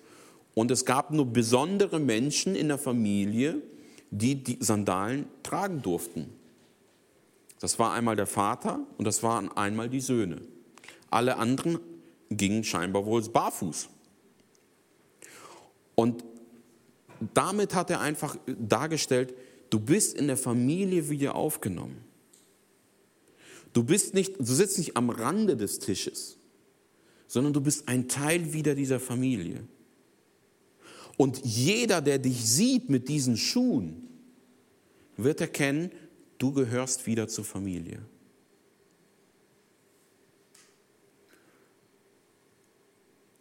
Und 0.55 0.71
es 0.71 0.85
gab 0.85 1.11
nur 1.11 1.27
besondere 1.27 1.99
Menschen 1.99 2.55
in 2.55 2.69
der 2.69 2.79
Familie, 2.79 3.63
die 4.11 4.43
die 4.43 4.59
Sandalen 4.61 5.27
tragen 5.43 5.83
durften. 5.83 6.31
Das 7.61 7.79
war 7.79 7.93
einmal 7.93 8.17
der 8.17 8.27
Vater 8.27 8.81
und 8.99 9.07
das 9.07 9.23
waren 9.23 9.51
einmal 9.53 9.89
die 9.89 10.01
Söhne. 10.01 10.43
Alle 11.11 11.37
anderen 11.37 11.79
gingen 12.29 12.65
scheinbar 12.65 13.07
wohl 13.07 13.23
barfuß. 13.23 13.89
Und 15.95 16.25
damit 17.35 17.75
hat 17.75 17.91
er 17.91 18.01
einfach 18.01 18.37
dargestellt, 18.47 19.35
du 19.71 19.79
bist 19.79 20.17
in 20.17 20.27
der 20.27 20.37
Familie 20.37 21.09
wieder 21.09 21.35
aufgenommen. 21.35 22.05
Du, 23.73 23.85
bist 23.85 24.13
nicht, 24.15 24.39
du 24.39 24.45
sitzt 24.45 24.79
nicht 24.79 24.97
am 24.97 25.09
Rande 25.09 25.57
des 25.57 25.79
Tisches, 25.79 26.37
sondern 27.27 27.53
du 27.53 27.61
bist 27.61 27.89
ein 27.89 28.09
Teil 28.09 28.53
wieder 28.53 28.75
dieser 28.75 29.01
Familie. 29.01 29.65
Und 31.17 31.45
jeder, 31.45 32.01
der 32.01 32.19
dich 32.19 32.49
sieht 32.49 32.89
mit 32.89 33.09
diesen 33.09 33.37
Schuhen, 33.37 34.09
wird 35.17 35.41
erkennen, 35.41 35.91
du 36.39 36.53
gehörst 36.53 37.07
wieder 37.07 37.29
zur 37.29 37.45
Familie. 37.45 38.01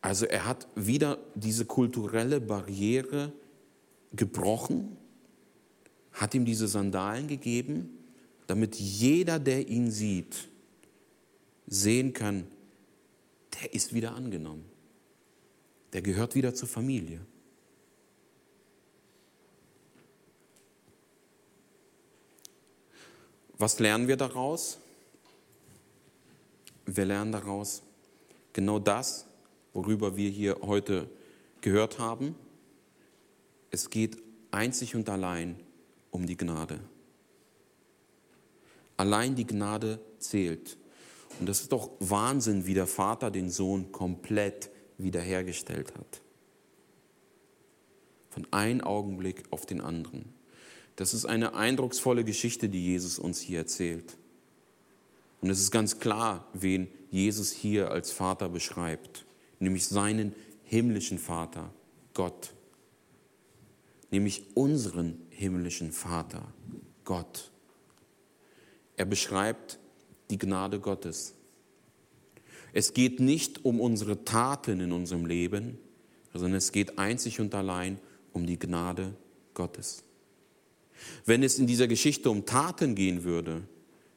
Also 0.02 0.26
er 0.26 0.46
hat 0.46 0.68
wieder 0.76 1.20
diese 1.36 1.66
kulturelle 1.66 2.42
Barriere 2.42 3.32
gebrochen, 4.14 4.98
hat 6.12 6.34
ihm 6.34 6.44
diese 6.44 6.68
Sandalen 6.68 7.28
gegeben, 7.28 7.98
damit 8.48 8.76
jeder, 8.76 9.40
der 9.40 9.70
ihn 9.70 9.92
sieht, 9.92 10.50
sehen 11.68 12.14
kann, 12.14 12.46
der 13.62 13.74
ist 13.74 13.94
wieder 13.94 14.14
angenommen. 14.14 14.66
Der 15.94 16.02
gehört 16.02 16.36
wieder 16.36 16.54
zur 16.54 16.68
Familie. 16.68 17.22
Was 23.62 23.78
lernen 23.78 24.08
wir 24.08 24.17
daraus? 24.17 24.80
Wir 26.88 27.06
lernen 27.06 27.32
daraus 27.32 27.84
genau 28.54 28.80
das, 28.80 29.28
worüber 29.71 30.17
wir 30.17 30.32
hier 30.32 30.58
heute 30.63 31.08
gehört 31.62 32.00
haben. 32.00 32.36
Es 33.69 33.91
geht 33.91 34.17
einzig 34.50 34.95
und 34.95 35.08
allein 35.10 35.60
um 36.10 36.26
die 36.26 36.38
Gnade. 36.38 36.80
Allein 38.97 39.36
die 39.36 39.45
Gnade 39.45 40.00
zählt. 40.17 40.76
Und 41.39 41.47
das 41.47 41.62
ist 41.62 41.71
doch 41.71 41.91
Wahnsinn, 42.00 42.65
wie 42.65 42.74
der 42.74 42.88
Vater 42.88 43.30
den 43.30 43.52
Sohn 43.52 43.91
komplett 43.91 44.71
wiederhergestellt 44.97 45.93
hat. 45.93 46.21
Von 48.32 48.47
einem 48.50 48.82
Augenblick 48.82 49.43
auf 49.52 49.67
den 49.67 49.82
anderen. 49.82 50.40
Das 50.95 51.13
ist 51.13 51.25
eine 51.25 51.56
eindrucksvolle 51.56 52.23
Geschichte, 52.23 52.69
die 52.69 52.86
Jesus 52.86 53.19
uns 53.19 53.39
hier 53.39 53.60
erzählt. 53.60 54.17
Und 55.41 55.49
es 55.49 55.60
ist 55.60 55.71
ganz 55.71 55.99
klar, 55.99 56.47
wen 56.54 56.88
Jesus 57.10 57.51
hier 57.51 57.91
als 57.91 58.12
Vater 58.12 58.49
beschreibt, 58.49 59.25
nämlich 59.60 59.88
seinen 59.88 60.36
himmlischen 60.63 61.17
Vater, 61.17 61.73
Gott. 62.13 62.54
Nämlich 64.12 64.43
unseren 64.56 65.17
himmlischen 65.30 65.91
Vater, 65.91 66.54
Gott. 67.04 67.51
Er 68.97 69.06
beschreibt 69.06 69.80
die 70.30 70.38
Gnade 70.38 70.80
Gottes. 70.80 71.34
Es 72.73 72.93
geht 72.93 73.19
nicht 73.19 73.65
um 73.65 73.82
unsere 73.82 74.23
Taten 74.23 74.80
in 74.80 74.91
unserem 74.91 75.25
Leben, 75.25 75.77
sondern 76.34 76.56
es 76.56 76.71
geht 76.71 76.99
einzig 76.99 77.39
und 77.41 77.54
allein 77.56 77.99
um 78.32 78.45
die 78.45 78.60
Gnade 78.60 79.13
Gottes. 79.54 80.04
Wenn 81.26 81.44
es 81.44 81.60
in 81.60 81.68
dieser 81.68 81.88
Geschichte 81.88 82.30
um 82.30 82.46
Taten 82.46 82.96
gehen 82.96 83.24
würde, 83.24 83.64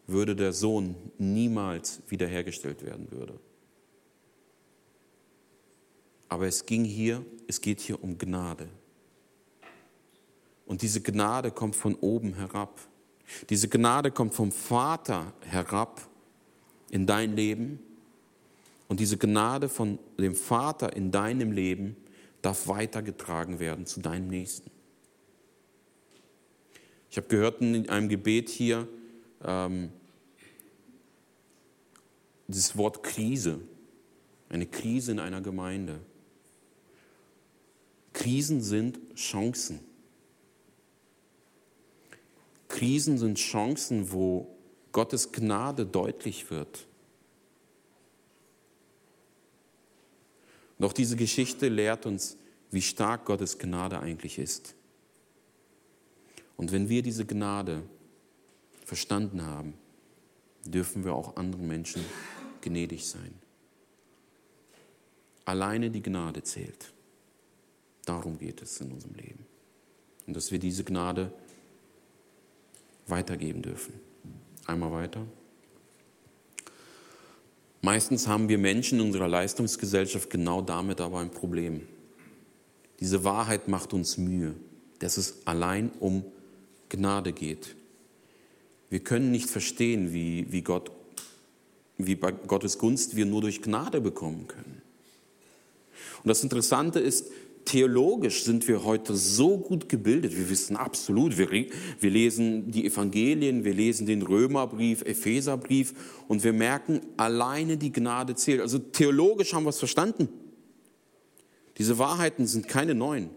würde 0.07 0.37
der 0.37 0.53
Sohn 0.53 0.94
niemals 1.18 2.03
wiederhergestellt 2.09 2.85
werden 2.85 3.11
würde. 3.11 3.38
Aber 6.29 6.47
es 6.47 6.66
ging 6.66 6.85
hier, 6.85 7.25
es 7.47 7.61
geht 7.61 7.81
hier 7.81 8.03
um 8.03 8.18
Gnade. 8.18 8.68
Und 10.66 10.83
diese 10.83 11.01
Gnade 11.01 11.51
kommt 11.51 11.77
von 11.77 11.94
oben 11.94 12.35
herab. 12.35 12.81
Diese 13.51 13.68
Gnade 13.68 14.11
kommt 14.11 14.35
vom 14.35 14.51
Vater 14.51 15.33
herab 15.42 16.09
in 16.90 17.07
dein 17.07 17.37
Leben. 17.37 17.79
Und 18.88 19.01
diese 19.01 19.18
Gnade 19.18 19.68
von 19.68 19.99
dem 20.18 20.35
Vater 20.35 20.94
in 20.97 21.11
deinem 21.11 21.53
Leben 21.53 21.97
darf 22.42 22.68
weitergetragen 22.68 23.59
werden 23.59 23.87
zu 23.87 24.01
deinem 24.01 24.29
Nächsten. 24.29 24.70
Ich 27.14 27.16
habe 27.16 27.29
gehört 27.29 27.61
in 27.61 27.88
einem 27.90 28.09
Gebet 28.09 28.48
hier 28.48 28.88
ähm, 29.44 29.92
das 32.48 32.77
Wort 32.77 33.05
Krise, 33.05 33.61
eine 34.48 34.66
Krise 34.66 35.12
in 35.12 35.20
einer 35.20 35.40
Gemeinde. 35.40 36.00
Krisen 38.14 38.61
sind 38.61 38.98
Chancen. 39.14 39.79
Krisen 42.66 43.16
sind 43.16 43.38
Chancen, 43.38 44.11
wo 44.11 44.53
Gottes 44.90 45.31
Gnade 45.31 45.87
deutlich 45.87 46.50
wird. 46.50 46.85
Doch 50.81 50.92
diese 50.92 51.14
Geschichte 51.14 51.68
lehrt 51.68 52.07
uns, 52.07 52.37
wie 52.72 52.83
stark 52.83 53.24
Gottes 53.24 53.57
Gnade 53.57 54.00
eigentlich 54.00 54.37
ist. 54.40 54.74
Und 56.57 56.73
wenn 56.73 56.88
wir 56.88 57.03
diese 57.03 57.25
Gnade 57.25 57.83
verstanden 58.85 59.43
haben, 59.43 59.75
dürfen 60.64 61.05
wir 61.05 61.14
auch 61.14 61.37
anderen 61.37 61.67
Menschen 61.67 62.05
gnädig 62.61 63.07
sein. 63.07 63.35
Alleine 65.45 65.90
die 65.90 66.03
Gnade 66.03 66.43
zählt. 66.43 66.93
Darum 68.07 68.38
geht 68.38 68.62
es 68.62 68.81
in 68.81 68.93
unserem 68.93 69.14
Leben. 69.14 69.47
Und 70.27 70.35
dass 70.35 70.51
wir 70.51 70.59
diese 70.59 70.85
Gnade 70.85 71.33
weitergeben 73.07 73.62
dürfen. 73.62 73.95
Einmal 74.67 74.93
weiter. 74.93 75.27
Meistens 77.83 78.27
haben 78.27 78.49
wir 78.49 78.57
Menschen 78.57 78.99
in 78.99 79.07
unserer 79.07 79.29
Leistungsgesellschaft 79.29 80.31
genau 80.31 80.62
damit 80.62 81.03
aber 81.03 81.19
ein 81.19 81.31
Problem. 81.31 81.83
Diese 83.01 83.25
Wahrheit 83.25 83.69
macht 83.69 83.93
uns 83.93 84.17
Mühe, 84.17 84.55
dass 85.01 85.19
es 85.19 85.47
allein 85.47 85.90
um 86.01 86.25
Gnade 86.88 87.33
geht. 87.33 87.77
Wir 88.90 89.01
können 89.01 89.31
nicht 89.31 89.51
verstehen, 89.51 90.12
wie, 90.12 90.53
wie, 90.53 90.62
Gott, 90.62 90.90
wie 91.99 92.14
bei 92.14 92.33
Gottes 92.33 92.79
Gunst 92.79 93.16
wir 93.16 93.27
nur 93.27 93.40
durch 93.40 93.62
Gnade 93.62 94.01
bekommen 94.01 94.47
können. 94.47 94.83
Und 96.23 96.29
das 96.29 96.42
Interessante 96.42 97.01
ist, 97.01 97.31
theologisch 97.64 98.44
sind 98.44 98.68
wir 98.68 98.85
heute 98.85 99.16
so 99.16 99.59
gut 99.59 99.88
gebildet. 99.88 100.37
Wir 100.37 100.49
wissen 100.49 100.77
absolut, 100.77 101.38
wir, 101.38 101.51
wir, 101.51 102.11
lesen 102.11 102.70
die 102.70 102.87
Evangelien, 102.87 103.64
wir 103.64 103.75
lesen 103.75 104.07
den 104.07 104.23
Römerbrief, 104.23 105.03
Epheserbrief 105.03 105.94
und 106.29 106.44
wir 106.44 106.53
merken, 106.53 107.01
alleine 107.16 107.77
die 107.77 107.92
Gnade 107.92 108.35
zählt. 108.35 108.61
Also 108.61 108.79
theologisch 108.79 109.55
haben 109.55 109.64
wir 109.64 109.70
es 109.70 109.79
verstanden. 109.79 110.29
Diese 111.79 111.99
Wahrheiten 111.99 112.47
sind 112.47 112.68
keine 112.68 112.94
neuen. 112.94 113.31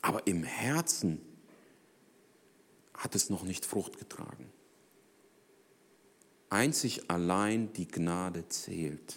Aber 0.00 0.26
im 0.26 0.42
Herzen 0.42 1.20
hat 3.02 3.16
es 3.16 3.30
noch 3.30 3.42
nicht 3.42 3.66
Frucht 3.66 3.98
getragen. 3.98 4.52
Einzig 6.50 7.10
allein 7.10 7.72
die 7.72 7.88
Gnade 7.88 8.48
zählt. 8.48 9.16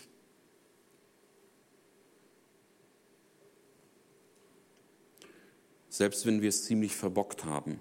Selbst 5.88 6.26
wenn 6.26 6.42
wir 6.42 6.50
es 6.50 6.64
ziemlich 6.64 6.96
verbockt 6.96 7.46
haben 7.46 7.80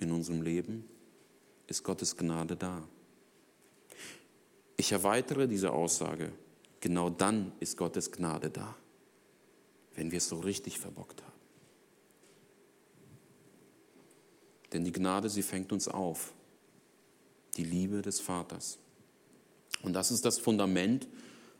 in 0.00 0.10
unserem 0.10 0.42
Leben, 0.42 0.88
ist 1.68 1.84
Gottes 1.84 2.16
Gnade 2.16 2.56
da. 2.56 2.82
Ich 4.76 4.90
erweitere 4.90 5.46
diese 5.46 5.70
Aussage. 5.70 6.32
Genau 6.80 7.10
dann 7.10 7.52
ist 7.60 7.76
Gottes 7.76 8.10
Gnade 8.10 8.50
da, 8.50 8.76
wenn 9.94 10.10
wir 10.10 10.18
es 10.18 10.28
so 10.28 10.40
richtig 10.40 10.80
verbockt 10.80 11.22
haben. 11.22 11.37
Denn 14.72 14.84
die 14.84 14.92
Gnade, 14.92 15.28
sie 15.28 15.42
fängt 15.42 15.72
uns 15.72 15.88
auf. 15.88 16.32
Die 17.56 17.64
Liebe 17.64 18.02
des 18.02 18.20
Vaters. 18.20 18.78
Und 19.82 19.92
das 19.94 20.10
ist 20.10 20.24
das 20.24 20.38
Fundament, 20.38 21.08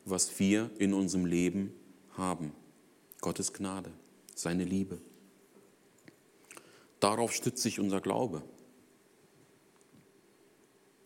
was 0.05 0.39
wir 0.39 0.69
in 0.77 0.93
unserem 0.93 1.25
Leben 1.25 1.73
haben. 2.17 2.53
Gottes 3.21 3.53
Gnade, 3.53 3.91
seine 4.35 4.63
Liebe. 4.63 4.99
Darauf 6.99 7.33
stützt 7.33 7.63
sich 7.63 7.79
unser 7.79 8.01
Glaube. 8.01 8.43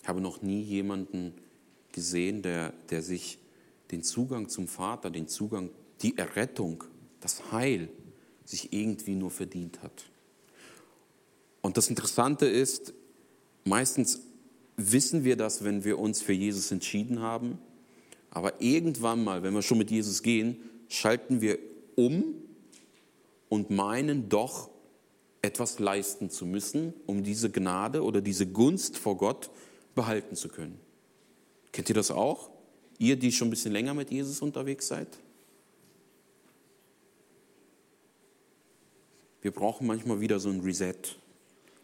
Ich 0.02 0.08
habe 0.08 0.22
noch 0.22 0.42
nie 0.42 0.62
jemanden 0.62 1.34
gesehen, 1.92 2.42
der, 2.42 2.74
der 2.90 3.02
sich 3.02 3.40
den 3.92 4.04
Zugang 4.04 4.50
zum 4.50 4.68
Vater, 4.68 5.10
den 5.10 5.28
Zugang, 5.28 5.70
die 6.02 6.18
Errettung, 6.18 6.84
das 7.22 7.52
Heil 7.52 7.90
sich 8.44 8.74
irgendwie 8.74 9.16
nur 9.16 9.32
verdient 9.32 9.82
hat. 9.82 10.10
Und 11.64 11.78
das 11.78 11.90
Interessante 11.90 12.46
ist, 12.46 12.94
meistens 13.64 14.22
wissen 14.76 15.24
wir 15.24 15.38
das, 15.38 15.64
wenn 15.64 15.84
wir 15.84 15.98
uns 15.98 16.22
für 16.22 16.34
Jesus 16.34 16.72
entschieden 16.72 17.22
haben, 17.22 17.58
aber 18.30 18.62
irgendwann 18.62 19.24
mal, 19.24 19.42
wenn 19.44 19.54
wir 19.54 19.62
schon 19.62 19.78
mit 19.78 19.90
Jesus 19.90 20.22
gehen, 20.22 20.58
schalten 20.90 21.42
wir 21.42 21.58
um 21.96 22.36
und 23.48 23.70
meinen 23.70 24.28
doch 24.28 24.70
etwas 25.42 25.80
leisten 25.80 26.30
zu 26.30 26.46
müssen, 26.46 26.94
um 27.06 27.24
diese 27.24 27.50
Gnade 27.50 28.04
oder 28.04 28.22
diese 28.22 28.46
Gunst 28.46 28.98
vor 28.98 29.18
Gott 29.18 29.50
behalten 29.96 30.36
zu 30.36 30.50
können. 30.50 30.80
Kennt 31.72 31.90
ihr 31.90 31.96
das 31.96 32.12
auch? 32.12 32.50
Ihr, 32.98 33.16
die 33.16 33.32
schon 33.32 33.48
ein 33.48 33.52
bisschen 33.52 33.72
länger 33.72 33.94
mit 33.94 34.12
Jesus 34.12 34.42
unterwegs 34.42 34.88
seid? 34.88 35.08
Wir 39.42 39.52
brauchen 39.52 39.88
manchmal 39.88 40.20
wieder 40.22 40.40
so 40.40 40.50
ein 40.50 40.62
Reset, 40.62 41.18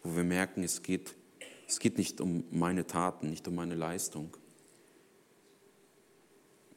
wo 0.03 0.15
wir 0.15 0.23
merken, 0.23 0.63
es 0.63 0.81
geht, 0.81 1.15
es 1.67 1.79
geht 1.79 1.97
nicht 1.97 2.21
um 2.21 2.43
meine 2.51 2.87
Taten, 2.87 3.29
nicht 3.29 3.47
um 3.47 3.55
meine 3.55 3.75
Leistung. 3.75 4.35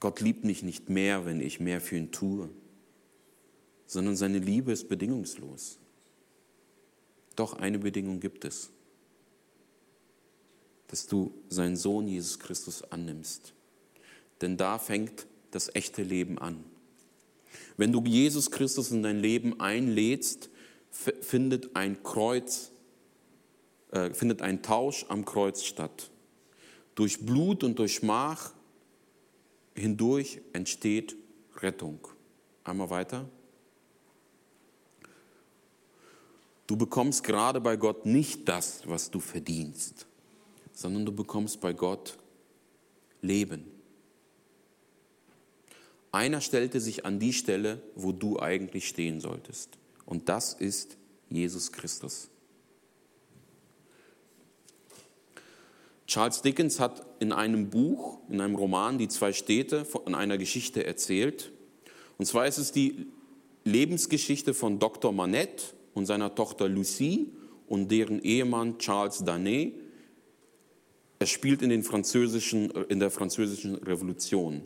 Gott 0.01 0.21
liebt 0.21 0.45
mich 0.45 0.63
nicht 0.63 0.89
mehr, 0.89 1.25
wenn 1.27 1.41
ich 1.41 1.61
mehr 1.61 1.81
für 1.81 1.97
ihn 1.97 2.11
tue, 2.11 2.51
sondern 3.87 4.17
seine 4.17 4.39
Liebe 4.39 4.73
ist 4.73 4.89
bedingungslos. 4.89 5.79
Doch 7.37 7.55
eine 7.55 7.79
Bedingung 7.79 8.19
gibt 8.19 8.45
es, 8.45 8.71
dass 10.89 11.07
du 11.07 11.33
seinen 11.49 11.77
Sohn 11.77 12.09
Jesus 12.09 12.39
Christus 12.39 12.83
annimmst. 12.83 13.55
Denn 14.41 14.57
da 14.57 14.79
fängt 14.79 15.27
das 15.53 15.75
echte 15.75 16.03
Leben 16.03 16.39
an. 16.39 16.65
Wenn 17.77 17.93
du 17.93 18.03
Jesus 18.03 18.51
Christus 18.51 18.91
in 18.91 19.03
dein 19.03 19.21
Leben 19.21 19.61
einlädst, 19.61 20.51
findet 20.91 21.77
ein 21.77 22.03
Kreuz, 22.03 22.72
äh, 23.93 24.13
findet 24.13 24.43
ein 24.43 24.63
Tausch 24.63 25.07
am 25.09 25.25
Kreuz 25.25 25.63
statt. 25.63 26.11
Durch 26.95 27.25
Blut 27.25 27.63
und 27.63 27.79
durch 27.79 27.95
Schmach 27.95 28.53
hindurch 29.75 30.41
entsteht 30.53 31.17
Rettung. 31.57 32.09
Einmal 32.65 32.91
weiter. 32.91 33.29
Du 36.67 36.77
bekommst 36.77 37.23
gerade 37.25 37.61
bei 37.61 37.77
Gott 37.77 38.07
nicht 38.07 38.49
das, 38.49 38.83
was 38.87 39.11
du 39.11 39.21
verdienst, 39.21 40.07
sondern 40.73 41.05
du 41.05 41.13
bekommst 41.13 41.61
bei 41.61 41.73
Gott 41.73 42.17
Leben. 43.21 43.67
Einer 46.13 46.41
stellte 46.41 46.81
sich 46.81 47.05
an 47.05 47.19
die 47.19 47.33
Stelle, 47.33 47.83
wo 47.95 48.13
du 48.13 48.41
eigentlich 48.41 48.89
stehen 48.89 49.21
solltest. 49.21 49.79
Und 50.07 50.29
das 50.29 50.55
ist 50.55 50.97
Jesus 51.31 51.73
Christus. 51.73 52.32
Charles 56.07 56.43
Dickens 56.43 56.81
hat 56.81 57.07
in 57.21 57.33
einem 57.33 57.71
Buch, 57.71 58.19
in 58.29 58.41
einem 58.41 58.55
Roman, 58.55 58.99
die 58.99 59.09
zwei 59.09 59.33
Städte 59.33 59.85
von 59.85 60.15
einer 60.15 60.39
Geschichte 60.39 60.85
erzählt. 60.85 61.53
Und 62.19 62.27
zwar 62.27 62.47
ist 62.47 62.59
es 62.59 62.73
die 62.73 63.07
Lebensgeschichte 63.65 64.55
von 64.55 64.79
Dr. 64.79 65.13
Manette 65.13 65.65
und 65.95 66.07
seiner 66.07 66.35
Tochter 66.35 66.69
Lucie 66.69 67.31
und 67.69 67.91
deren 67.91 68.23
Ehemann 68.23 68.79
Charles 68.79 69.25
Danet. 69.25 69.75
Er 71.19 71.27
spielt 71.27 71.63
in, 71.63 71.71
den 71.71 71.85
französischen, 71.85 72.71
in 72.89 72.99
der 72.99 73.11
französischen 73.11 73.77
Revolution. 73.77 74.63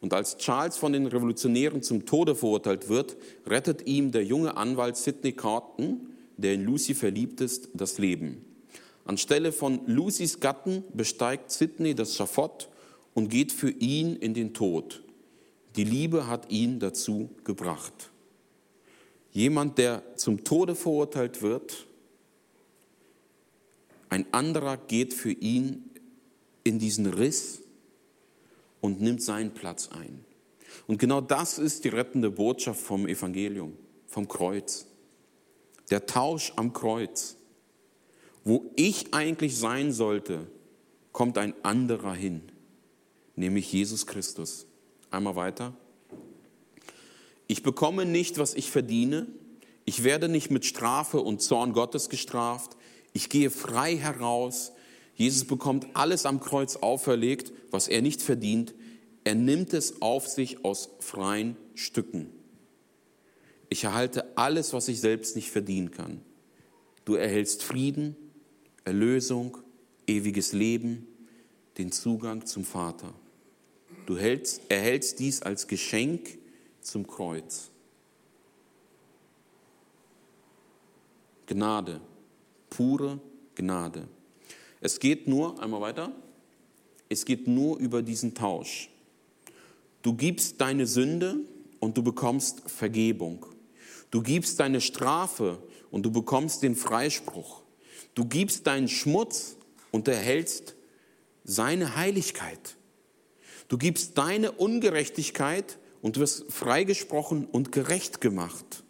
Und 0.00 0.14
als 0.14 0.36
Charles 0.38 0.76
von 0.76 0.92
den 0.92 1.06
Revolutionären 1.06 1.82
zum 1.82 2.06
Tode 2.06 2.34
verurteilt 2.34 2.88
wird, 2.88 3.16
rettet 3.46 3.86
ihm 3.86 4.12
der 4.12 4.24
junge 4.24 4.56
Anwalt 4.56 4.96
Sidney 4.96 5.32
Carton, 5.32 6.08
der 6.36 6.54
in 6.54 6.64
Lucy 6.64 6.94
verliebt 6.94 7.40
ist, 7.40 7.68
das 7.74 7.98
Leben. 7.98 8.44
Anstelle 9.04 9.52
von 9.52 9.80
Lucys 9.86 10.40
Gatten 10.40 10.84
besteigt 10.94 11.50
Sidney 11.50 11.94
das 11.94 12.16
Schafott 12.16 12.68
und 13.14 13.28
geht 13.28 13.52
für 13.52 13.70
ihn 13.70 14.16
in 14.16 14.34
den 14.34 14.54
Tod. 14.54 15.02
Die 15.76 15.84
Liebe 15.84 16.26
hat 16.26 16.50
ihn 16.50 16.78
dazu 16.78 17.30
gebracht. 17.44 18.10
Jemand, 19.32 19.78
der 19.78 20.02
zum 20.16 20.44
Tode 20.44 20.74
verurteilt 20.74 21.42
wird, 21.42 21.86
ein 24.10 24.26
anderer 24.32 24.76
geht 24.76 25.14
für 25.14 25.32
ihn 25.32 25.90
in 26.64 26.78
diesen 26.78 27.06
Riss 27.06 27.62
und 28.82 29.00
nimmt 29.00 29.22
seinen 29.22 29.52
Platz 29.54 29.88
ein. 29.90 30.24
Und 30.86 30.98
genau 30.98 31.22
das 31.22 31.58
ist 31.58 31.84
die 31.84 31.88
rettende 31.88 32.30
Botschaft 32.30 32.80
vom 32.80 33.06
Evangelium, 33.06 33.76
vom 34.06 34.28
Kreuz. 34.28 34.86
Der 35.90 36.04
Tausch 36.04 36.52
am 36.56 36.72
Kreuz. 36.72 37.36
Wo 38.44 38.70
ich 38.76 39.14
eigentlich 39.14 39.56
sein 39.56 39.92
sollte, 39.92 40.46
kommt 41.12 41.38
ein 41.38 41.54
anderer 41.62 42.14
hin, 42.14 42.42
nämlich 43.36 43.72
Jesus 43.72 44.06
Christus. 44.06 44.66
Einmal 45.10 45.36
weiter. 45.36 45.74
Ich 47.46 47.62
bekomme 47.62 48.06
nicht, 48.06 48.38
was 48.38 48.54
ich 48.54 48.70
verdiene. 48.70 49.26
Ich 49.84 50.04
werde 50.04 50.28
nicht 50.28 50.50
mit 50.50 50.64
Strafe 50.64 51.20
und 51.20 51.42
Zorn 51.42 51.72
Gottes 51.72 52.08
gestraft. 52.08 52.76
Ich 53.12 53.28
gehe 53.28 53.50
frei 53.50 53.96
heraus. 53.96 54.72
Jesus 55.14 55.44
bekommt 55.44 55.86
alles 55.94 56.24
am 56.24 56.40
Kreuz 56.40 56.76
auferlegt, 56.76 57.52
was 57.70 57.88
er 57.88 58.00
nicht 58.00 58.22
verdient. 58.22 58.74
Er 59.24 59.34
nimmt 59.34 59.74
es 59.74 60.00
auf 60.00 60.26
sich 60.26 60.64
aus 60.64 60.90
freien 61.00 61.56
Stücken. 61.74 62.30
Ich 63.68 63.84
erhalte 63.84 64.36
alles, 64.36 64.72
was 64.72 64.88
ich 64.88 65.00
selbst 65.00 65.36
nicht 65.36 65.50
verdienen 65.50 65.90
kann. 65.90 66.20
Du 67.04 67.14
erhältst 67.14 67.62
Frieden, 67.62 68.16
Erlösung, 68.84 69.58
ewiges 70.06 70.52
Leben, 70.52 71.06
den 71.78 71.92
Zugang 71.92 72.46
zum 72.46 72.64
Vater. 72.64 73.14
Du 74.06 74.14
erhältst, 74.14 74.62
erhältst 74.68 75.18
dies 75.20 75.42
als 75.42 75.66
Geschenk 75.66 76.38
zum 76.80 77.06
Kreuz. 77.06 77.70
Gnade, 81.46 82.00
pure 82.70 83.20
Gnade. 83.54 84.08
Es 84.80 84.98
geht 84.98 85.28
nur, 85.28 85.62
einmal 85.62 85.80
weiter, 85.80 86.12
es 87.08 87.24
geht 87.24 87.46
nur 87.46 87.78
über 87.78 88.02
diesen 88.02 88.34
Tausch. 88.34 88.90
Du 90.02 90.14
gibst 90.14 90.60
deine 90.60 90.86
Sünde 90.86 91.40
und 91.78 91.96
du 91.96 92.02
bekommst 92.02 92.68
Vergebung. 92.68 93.46
Du 94.10 94.22
gibst 94.22 94.58
deine 94.60 94.80
Strafe 94.80 95.62
und 95.90 96.02
du 96.04 96.10
bekommst 96.10 96.62
den 96.62 96.74
Freispruch. 96.74 97.61
Du 98.14 98.26
gibst 98.26 98.66
deinen 98.66 98.88
Schmutz 98.88 99.56
und 99.90 100.08
erhältst 100.08 100.74
seine 101.44 101.96
Heiligkeit. 101.96 102.76
Du 103.68 103.78
gibst 103.78 104.18
deine 104.18 104.52
Ungerechtigkeit 104.52 105.78
und 106.02 106.18
wirst 106.18 106.52
freigesprochen 106.52 107.46
und 107.46 107.72
gerecht 107.72 108.20
gemacht. 108.20 108.84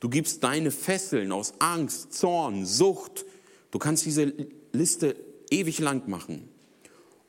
Du 0.00 0.08
gibst 0.08 0.42
deine 0.42 0.70
Fesseln 0.70 1.32
aus 1.32 1.54
Angst, 1.58 2.12
Zorn, 2.14 2.64
Sucht. 2.66 3.24
Du 3.70 3.78
kannst 3.78 4.04
diese 4.04 4.32
Liste 4.72 5.16
ewig 5.50 5.78
lang 5.78 6.08
machen. 6.08 6.48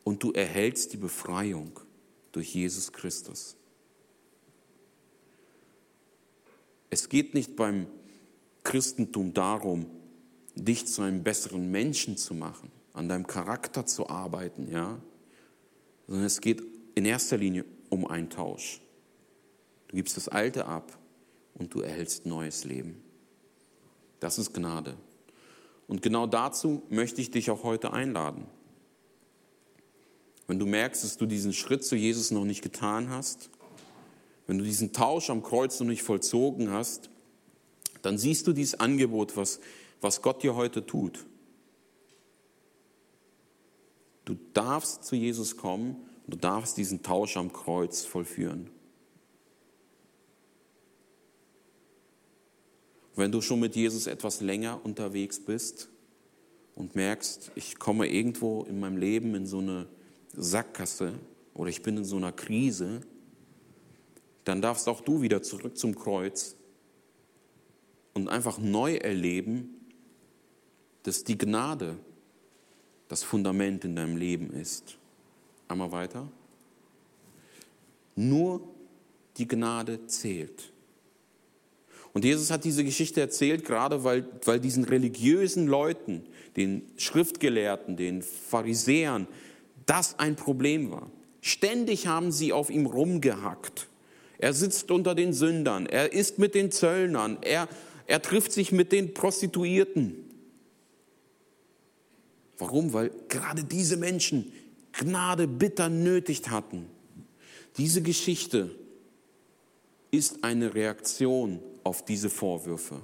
Und 0.03 0.23
du 0.23 0.31
erhältst 0.31 0.93
die 0.93 0.97
Befreiung 0.97 1.79
durch 2.31 2.53
Jesus 2.55 2.91
Christus. 2.91 3.55
Es 6.89 7.09
geht 7.09 7.33
nicht 7.33 7.55
beim 7.55 7.87
Christentum 8.63 9.33
darum, 9.33 9.85
dich 10.55 10.87
zu 10.87 11.01
einem 11.01 11.23
besseren 11.23 11.71
Menschen 11.71 12.17
zu 12.17 12.33
machen, 12.33 12.71
an 12.93 13.09
deinem 13.09 13.27
Charakter 13.27 13.85
zu 13.85 14.09
arbeiten, 14.09 14.69
ja, 14.71 14.99
sondern 16.07 16.25
es 16.25 16.41
geht 16.41 16.61
in 16.95 17.05
erster 17.05 17.37
Linie 17.37 17.65
um 17.89 18.05
einen 18.05 18.29
Tausch. 18.29 18.81
Du 19.87 19.95
gibst 19.95 20.17
das 20.17 20.27
Alte 20.27 20.65
ab 20.65 20.97
und 21.55 21.73
du 21.73 21.81
erhältst 21.81 22.25
neues 22.25 22.63
Leben. 22.63 23.01
Das 24.19 24.37
ist 24.37 24.53
Gnade. 24.53 24.95
Und 25.87 26.01
genau 26.01 26.27
dazu 26.27 26.83
möchte 26.89 27.21
ich 27.21 27.31
dich 27.31 27.51
auch 27.51 27.63
heute 27.63 27.93
einladen. 27.93 28.45
Wenn 30.47 30.59
du 30.59 30.65
merkst, 30.65 31.03
dass 31.03 31.17
du 31.17 31.25
diesen 31.25 31.53
Schritt 31.53 31.83
zu 31.83 31.95
Jesus 31.95 32.31
noch 32.31 32.45
nicht 32.45 32.61
getan 32.61 33.09
hast, 33.09 33.49
wenn 34.47 34.57
du 34.57 34.63
diesen 34.63 34.93
Tausch 34.93 35.29
am 35.29 35.41
Kreuz 35.41 35.79
noch 35.79 35.87
nicht 35.87 36.03
vollzogen 36.03 36.71
hast, 36.71 37.09
dann 38.01 38.17
siehst 38.17 38.47
du 38.47 38.53
dieses 38.53 38.79
Angebot, 38.79 39.37
was, 39.37 39.59
was 40.03 40.21
Gott 40.21 40.43
dir 40.43 40.55
heute 40.55 40.85
tut. 40.85 41.25
Du 44.25 44.35
darfst 44.53 45.05
zu 45.05 45.15
Jesus 45.15 45.57
kommen 45.57 45.95
und 46.25 46.35
du 46.35 46.37
darfst 46.37 46.77
diesen 46.77 47.03
Tausch 47.03 47.37
am 47.37 47.51
Kreuz 47.51 48.05
vollführen. 48.05 48.69
Wenn 53.15 53.31
du 53.31 53.41
schon 53.41 53.59
mit 53.59 53.75
Jesus 53.75 54.07
etwas 54.07 54.41
länger 54.41 54.83
unterwegs 54.83 55.39
bist 55.39 55.89
und 56.75 56.95
merkst, 56.95 57.51
ich 57.55 57.77
komme 57.79 58.07
irgendwo 58.07 58.63
in 58.63 58.79
meinem 58.79 58.97
Leben 58.97 59.35
in 59.35 59.45
so 59.45 59.59
eine 59.59 59.87
Sackgasse 60.35 61.13
oder 61.53 61.69
ich 61.69 61.83
bin 61.83 61.97
in 61.97 62.05
so 62.05 62.17
einer 62.17 62.31
Krise, 62.31 63.01
dann 64.45 64.61
darfst 64.61 64.89
auch 64.89 65.01
du 65.01 65.21
wieder 65.21 65.43
zurück 65.43 65.77
zum 65.77 65.95
Kreuz 65.95 66.55
und 68.13 68.29
einfach 68.29 68.57
neu 68.57 68.95
erleben, 68.95 69.82
dass 71.03 71.23
die 71.23 71.37
Gnade 71.37 71.97
das 73.07 73.23
Fundament 73.23 73.85
in 73.85 73.95
deinem 73.95 74.17
Leben 74.17 74.51
ist. 74.51 74.97
Einmal 75.67 75.91
weiter. 75.91 76.27
Nur 78.15 78.61
die 79.37 79.47
Gnade 79.47 80.07
zählt. 80.07 80.71
Und 82.13 82.23
Jesus 82.23 82.51
hat 82.51 82.63
diese 82.63 82.83
Geschichte 82.83 83.21
erzählt, 83.21 83.65
gerade 83.65 84.03
weil, 84.03 84.25
weil 84.45 84.59
diesen 84.59 84.83
religiösen 84.83 85.67
Leuten, 85.67 86.23
den 86.55 86.83
Schriftgelehrten, 86.97 87.97
den 87.97 88.21
Pharisäern, 88.21 89.27
das 89.87 90.19
ein 90.19 90.35
Problem 90.35 90.91
war. 90.91 91.09
Ständig 91.41 92.07
haben 92.07 92.31
sie 92.31 92.53
auf 92.53 92.69
ihm 92.69 92.85
rumgehackt. 92.85 93.87
Er 94.37 94.53
sitzt 94.53 94.91
unter 94.91 95.15
den 95.15 95.33
Sündern, 95.33 95.87
er 95.87 96.13
isst 96.13 96.37
mit 96.37 96.53
den 96.53 96.71
Zöllnern, 96.71 97.37
er, 97.41 97.67
er 98.07 98.21
trifft 98.21 98.51
sich 98.51 98.71
mit 98.71 98.91
den 98.91 99.13
Prostituierten. 99.13 100.15
Warum? 102.57 102.93
Weil 102.93 103.11
gerade 103.29 103.63
diese 103.63 103.97
Menschen 103.97 104.51
Gnade 104.93 105.47
bitter 105.47 105.89
nötig 105.89 106.49
hatten. 106.49 106.87
Diese 107.77 108.01
Geschichte 108.01 108.69
ist 110.11 110.43
eine 110.43 110.75
Reaktion 110.75 111.59
auf 111.83 112.05
diese 112.05 112.29
Vorwürfe. 112.29 113.01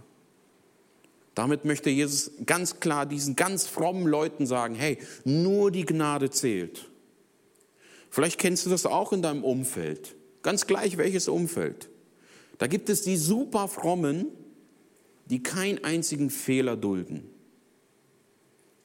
Damit 1.33 1.65
möchte 1.65 1.89
Jesus 1.89 2.31
ganz 2.45 2.79
klar 2.79 3.05
diesen 3.05 3.35
ganz 3.35 3.65
frommen 3.65 4.05
Leuten 4.05 4.45
sagen, 4.45 4.75
hey, 4.75 4.99
nur 5.23 5.71
die 5.71 5.85
Gnade 5.85 6.29
zählt. 6.29 6.89
Vielleicht 8.09 8.39
kennst 8.39 8.65
du 8.65 8.69
das 8.69 8.85
auch 8.85 9.13
in 9.13 9.21
deinem 9.21 9.43
Umfeld, 9.43 10.15
ganz 10.41 10.67
gleich 10.67 10.97
welches 10.97 11.27
Umfeld. 11.27 11.89
Da 12.57 12.67
gibt 12.67 12.89
es 12.89 13.03
die 13.03 13.17
super 13.17 13.67
frommen, 13.67 14.27
die 15.25 15.41
keinen 15.41 15.83
einzigen 15.83 16.29
Fehler 16.29 16.75
dulden. 16.75 17.29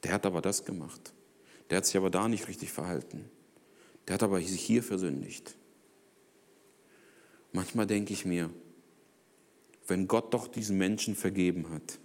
Der 0.05 0.13
hat 0.13 0.27
aber 0.27 0.39
das 0.39 0.63
gemacht. 0.63 1.15
Der 1.67 1.77
hat 1.77 1.87
sich 1.87 1.97
aber 1.97 2.11
da 2.11 2.27
nicht 2.27 2.47
richtig 2.47 2.71
verhalten. 2.71 3.27
Der 4.07 4.13
hat 4.13 4.21
aber 4.21 4.39
sich 4.39 4.61
hier 4.61 4.83
versündigt. 4.83 5.55
Manchmal 7.51 7.87
denke 7.87 8.13
ich 8.13 8.23
mir, 8.23 8.51
wenn 9.87 10.07
Gott 10.07 10.31
doch 10.31 10.47
diesen 10.47 10.77
Menschen 10.77 11.15
vergeben 11.15 11.71
hat 11.71 11.97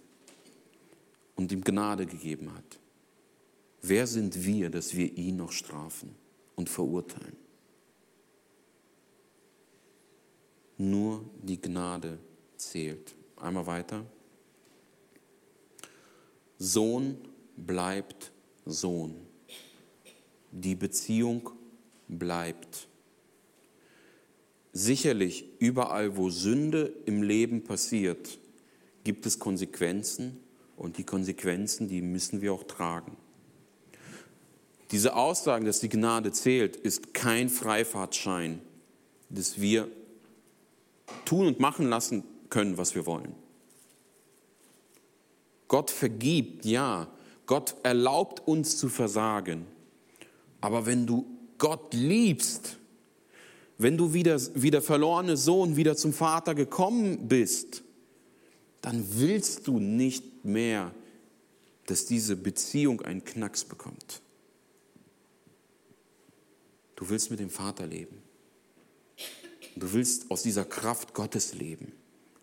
und 1.35 1.51
ihm 1.51 1.63
Gnade 1.63 2.07
gegeben 2.07 2.51
hat, 2.55 2.79
wer 3.83 4.07
sind 4.07 4.45
wir, 4.45 4.71
dass 4.71 4.95
wir 4.95 5.15
ihn 5.15 5.35
noch 5.35 5.51
strafen 5.51 6.15
und 6.55 6.69
verurteilen? 6.69 7.37
Nur 10.75 11.23
die 11.43 11.61
Gnade 11.61 12.17
zählt. 12.57 13.13
Einmal 13.35 13.67
weiter. 13.67 14.03
Sohn 16.57 17.30
bleibt 17.57 18.31
Sohn. 18.65 19.15
Die 20.51 20.75
Beziehung 20.75 21.49
bleibt. 22.07 22.87
Sicherlich, 24.73 25.45
überall, 25.59 26.17
wo 26.17 26.29
Sünde 26.29 26.93
im 27.05 27.23
Leben 27.23 27.63
passiert, 27.63 28.39
gibt 29.03 29.25
es 29.25 29.39
Konsequenzen 29.39 30.37
und 30.77 30.97
die 30.97 31.03
Konsequenzen, 31.03 31.87
die 31.87 32.01
müssen 32.01 32.41
wir 32.41 32.53
auch 32.53 32.63
tragen. 32.63 33.17
Diese 34.91 35.15
Aussage, 35.15 35.65
dass 35.65 35.79
die 35.79 35.89
Gnade 35.89 36.31
zählt, 36.31 36.75
ist 36.75 37.13
kein 37.13 37.49
Freifahrtschein, 37.49 38.61
dass 39.29 39.61
wir 39.61 39.89
tun 41.25 41.47
und 41.47 41.59
machen 41.59 41.87
lassen 41.87 42.23
können, 42.49 42.77
was 42.77 42.95
wir 42.95 43.05
wollen. 43.05 43.33
Gott 45.67 45.89
vergibt, 45.89 46.65
ja. 46.65 47.07
Gott 47.51 47.75
erlaubt 47.83 48.47
uns 48.47 48.77
zu 48.77 48.87
versagen. 48.87 49.67
Aber 50.61 50.85
wenn 50.85 51.05
du 51.05 51.25
Gott 51.57 51.93
liebst, 51.93 52.77
wenn 53.77 53.97
du 53.97 54.13
wieder 54.13 54.39
wie 54.53 54.71
der 54.71 54.81
verlorene 54.81 55.35
Sohn 55.35 55.75
wieder 55.75 55.97
zum 55.97 56.13
Vater 56.13 56.55
gekommen 56.55 57.27
bist, 57.27 57.83
dann 58.79 59.05
willst 59.15 59.67
du 59.67 59.79
nicht 59.79 60.45
mehr, 60.45 60.95
dass 61.87 62.05
diese 62.05 62.37
Beziehung 62.37 63.01
einen 63.01 63.25
Knacks 63.25 63.65
bekommt. 63.65 64.21
Du 66.95 67.09
willst 67.09 67.31
mit 67.31 67.41
dem 67.41 67.49
Vater 67.49 67.85
leben. 67.85 68.23
Du 69.75 69.91
willst 69.91 70.31
aus 70.31 70.41
dieser 70.41 70.63
Kraft 70.63 71.13
Gottes 71.13 71.53
leben, 71.53 71.91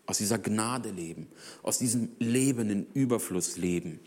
aus 0.05 0.19
dieser 0.19 0.37
Gnade 0.37 0.91
leben, 0.91 1.29
aus 1.63 1.79
diesem 1.79 2.09
Leben 2.19 2.69
in 2.69 2.85
Überfluss 2.93 3.57
leben. 3.57 3.99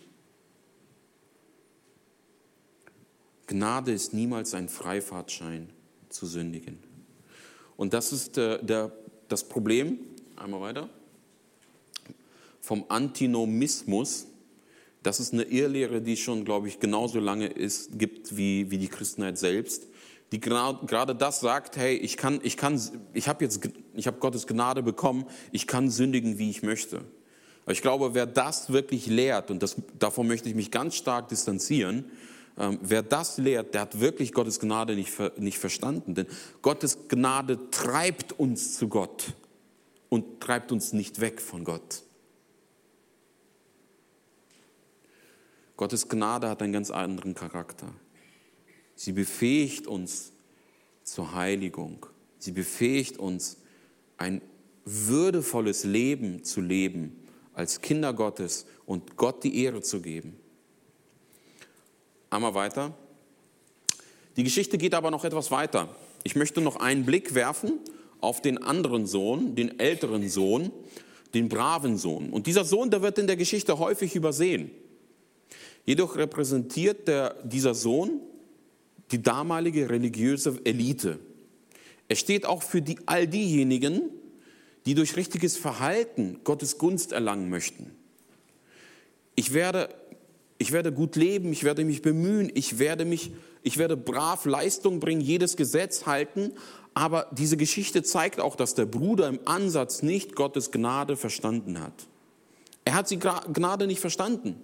Gnade 3.52 3.92
ist 3.92 4.14
niemals 4.14 4.54
ein 4.54 4.68
Freifahrtschein 4.68 5.68
zu 6.08 6.26
sündigen. 6.26 6.78
Und 7.76 7.92
das 7.92 8.12
ist 8.12 8.36
der, 8.36 8.60
äh, 8.60 8.64
der, 8.64 8.92
das 9.28 9.44
Problem, 9.44 9.98
einmal 10.36 10.60
weiter, 10.60 10.88
vom 12.60 12.84
Antinomismus. 12.88 14.26
Das 15.02 15.20
ist 15.20 15.32
eine 15.32 15.42
Irrlehre, 15.42 16.00
die 16.00 16.16
schon, 16.16 16.44
glaube 16.44 16.68
ich, 16.68 16.80
genauso 16.80 17.18
lange 17.18 17.46
ist, 17.46 17.98
gibt 17.98 18.36
wie, 18.36 18.70
wie 18.70 18.78
die 18.78 18.88
Christenheit 18.88 19.36
selbst, 19.36 19.88
die 20.30 20.40
gerade 20.40 21.14
das 21.14 21.40
sagt, 21.40 21.76
hey, 21.76 21.94
ich 21.94 22.16
kann, 22.16 22.40
ich 22.42 22.56
kann, 22.56 22.80
ich 23.12 23.28
habe 23.28 23.44
jetzt, 23.44 23.68
ich 23.94 24.06
habe 24.06 24.18
Gottes 24.18 24.46
Gnade 24.46 24.82
bekommen, 24.82 25.26
ich 25.50 25.66
kann 25.66 25.90
sündigen, 25.90 26.38
wie 26.38 26.48
ich 26.48 26.62
möchte. 26.62 27.02
Aber 27.64 27.72
ich 27.72 27.82
glaube, 27.82 28.14
wer 28.14 28.26
das 28.26 28.72
wirklich 28.72 29.06
lehrt, 29.06 29.50
und 29.50 29.62
das, 29.62 29.76
davon 29.98 30.26
möchte 30.26 30.48
ich 30.48 30.54
mich 30.54 30.70
ganz 30.70 30.94
stark 30.94 31.28
distanzieren, 31.28 32.10
wer 32.56 33.02
das 33.02 33.38
lehrt, 33.38 33.74
der 33.74 33.82
hat 33.82 34.00
wirklich 34.00 34.32
Gottes 34.32 34.60
Gnade 34.60 34.94
nicht, 34.94 35.12
nicht 35.38 35.58
verstanden. 35.58 36.14
Denn 36.14 36.26
Gottes 36.60 37.08
Gnade 37.08 37.70
treibt 37.70 38.38
uns 38.38 38.76
zu 38.76 38.88
Gott 38.88 39.34
und 40.08 40.40
treibt 40.40 40.72
uns 40.72 40.92
nicht 40.92 41.20
weg 41.20 41.40
von 41.40 41.64
Gott. 41.64 42.02
Gottes 45.76 46.08
Gnade 46.08 46.48
hat 46.48 46.62
einen 46.62 46.72
ganz 46.72 46.90
anderen 46.90 47.34
Charakter. 47.34 47.92
Sie 48.94 49.12
befähigt 49.12 49.86
uns 49.86 50.32
zur 51.02 51.34
Heiligung. 51.34 52.06
Sie 52.38 52.52
befähigt 52.52 53.16
uns, 53.16 53.56
ein 54.16 54.42
würdevolles 54.84 55.84
Leben 55.84 56.44
zu 56.44 56.60
leben 56.60 57.16
als 57.54 57.80
Kinder 57.80 58.12
Gottes 58.12 58.66
und 58.86 59.16
Gott 59.16 59.42
die 59.44 59.62
Ehre 59.62 59.80
zu 59.80 60.00
geben. 60.00 60.36
Einmal 62.32 62.54
weiter. 62.54 62.94
Die 64.38 64.42
Geschichte 64.42 64.78
geht 64.78 64.94
aber 64.94 65.10
noch 65.10 65.26
etwas 65.26 65.50
weiter. 65.50 65.94
Ich 66.24 66.34
möchte 66.34 66.62
noch 66.62 66.76
einen 66.76 67.04
Blick 67.04 67.34
werfen 67.34 67.78
auf 68.22 68.40
den 68.40 68.56
anderen 68.56 69.06
Sohn, 69.06 69.54
den 69.54 69.78
älteren 69.78 70.26
Sohn, 70.30 70.70
den 71.34 71.50
braven 71.50 71.98
Sohn. 71.98 72.30
Und 72.30 72.46
dieser 72.46 72.64
Sohn, 72.64 72.90
der 72.90 73.02
wird 73.02 73.18
in 73.18 73.26
der 73.26 73.36
Geschichte 73.36 73.78
häufig 73.78 74.14
übersehen. 74.16 74.70
Jedoch 75.84 76.16
repräsentiert 76.16 77.06
der, 77.06 77.36
dieser 77.44 77.74
Sohn 77.74 78.22
die 79.10 79.20
damalige 79.20 79.90
religiöse 79.90 80.58
Elite. 80.64 81.18
Er 82.08 82.16
steht 82.16 82.46
auch 82.46 82.62
für 82.62 82.80
die, 82.80 82.96
all 83.04 83.26
diejenigen, 83.28 84.04
die 84.86 84.94
durch 84.94 85.16
richtiges 85.16 85.58
Verhalten 85.58 86.40
Gottes 86.44 86.78
Gunst 86.78 87.12
erlangen 87.12 87.50
möchten. 87.50 87.90
Ich 89.34 89.52
werde 89.52 89.90
ich 90.62 90.72
werde 90.72 90.92
gut 90.92 91.16
leben, 91.16 91.52
ich 91.52 91.64
werde 91.64 91.84
mich 91.84 92.02
bemühen, 92.02 92.50
ich 92.54 92.78
werde 92.78 93.04
mich, 93.04 93.32
ich 93.62 93.78
werde 93.78 93.96
brav 93.96 94.44
Leistung 94.44 95.00
bringen, 95.00 95.20
jedes 95.20 95.56
Gesetz 95.56 96.06
halten. 96.06 96.52
Aber 96.94 97.26
diese 97.32 97.56
Geschichte 97.56 98.02
zeigt 98.04 98.40
auch, 98.40 98.54
dass 98.54 98.74
der 98.74 98.86
Bruder 98.86 99.28
im 99.28 99.40
Ansatz 99.44 100.02
nicht 100.02 100.36
Gottes 100.36 100.70
Gnade 100.70 101.16
verstanden 101.16 101.80
hat. 101.80 102.06
Er 102.84 102.94
hat 102.94 103.10
die 103.10 103.18
Gnade 103.18 103.88
nicht 103.88 104.00
verstanden. 104.00 104.56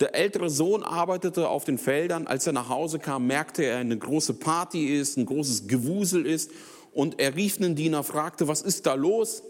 Der 0.00 0.14
ältere 0.14 0.50
Sohn 0.50 0.82
arbeitete 0.82 1.48
auf 1.48 1.64
den 1.64 1.78
Feldern. 1.78 2.26
Als 2.26 2.46
er 2.46 2.52
nach 2.52 2.68
Hause 2.68 2.98
kam, 2.98 3.28
merkte 3.28 3.62
er, 3.64 3.78
eine 3.78 3.96
große 3.96 4.34
Party 4.34 4.86
ist, 4.86 5.16
ein 5.16 5.26
großes 5.26 5.68
Gewusel 5.68 6.26
ist. 6.26 6.50
Und 6.92 7.20
er 7.20 7.36
rief 7.36 7.58
einen 7.58 7.76
Diener, 7.76 8.02
fragte, 8.02 8.48
was 8.48 8.60
ist 8.60 8.86
da 8.86 8.94
los? 8.94 9.44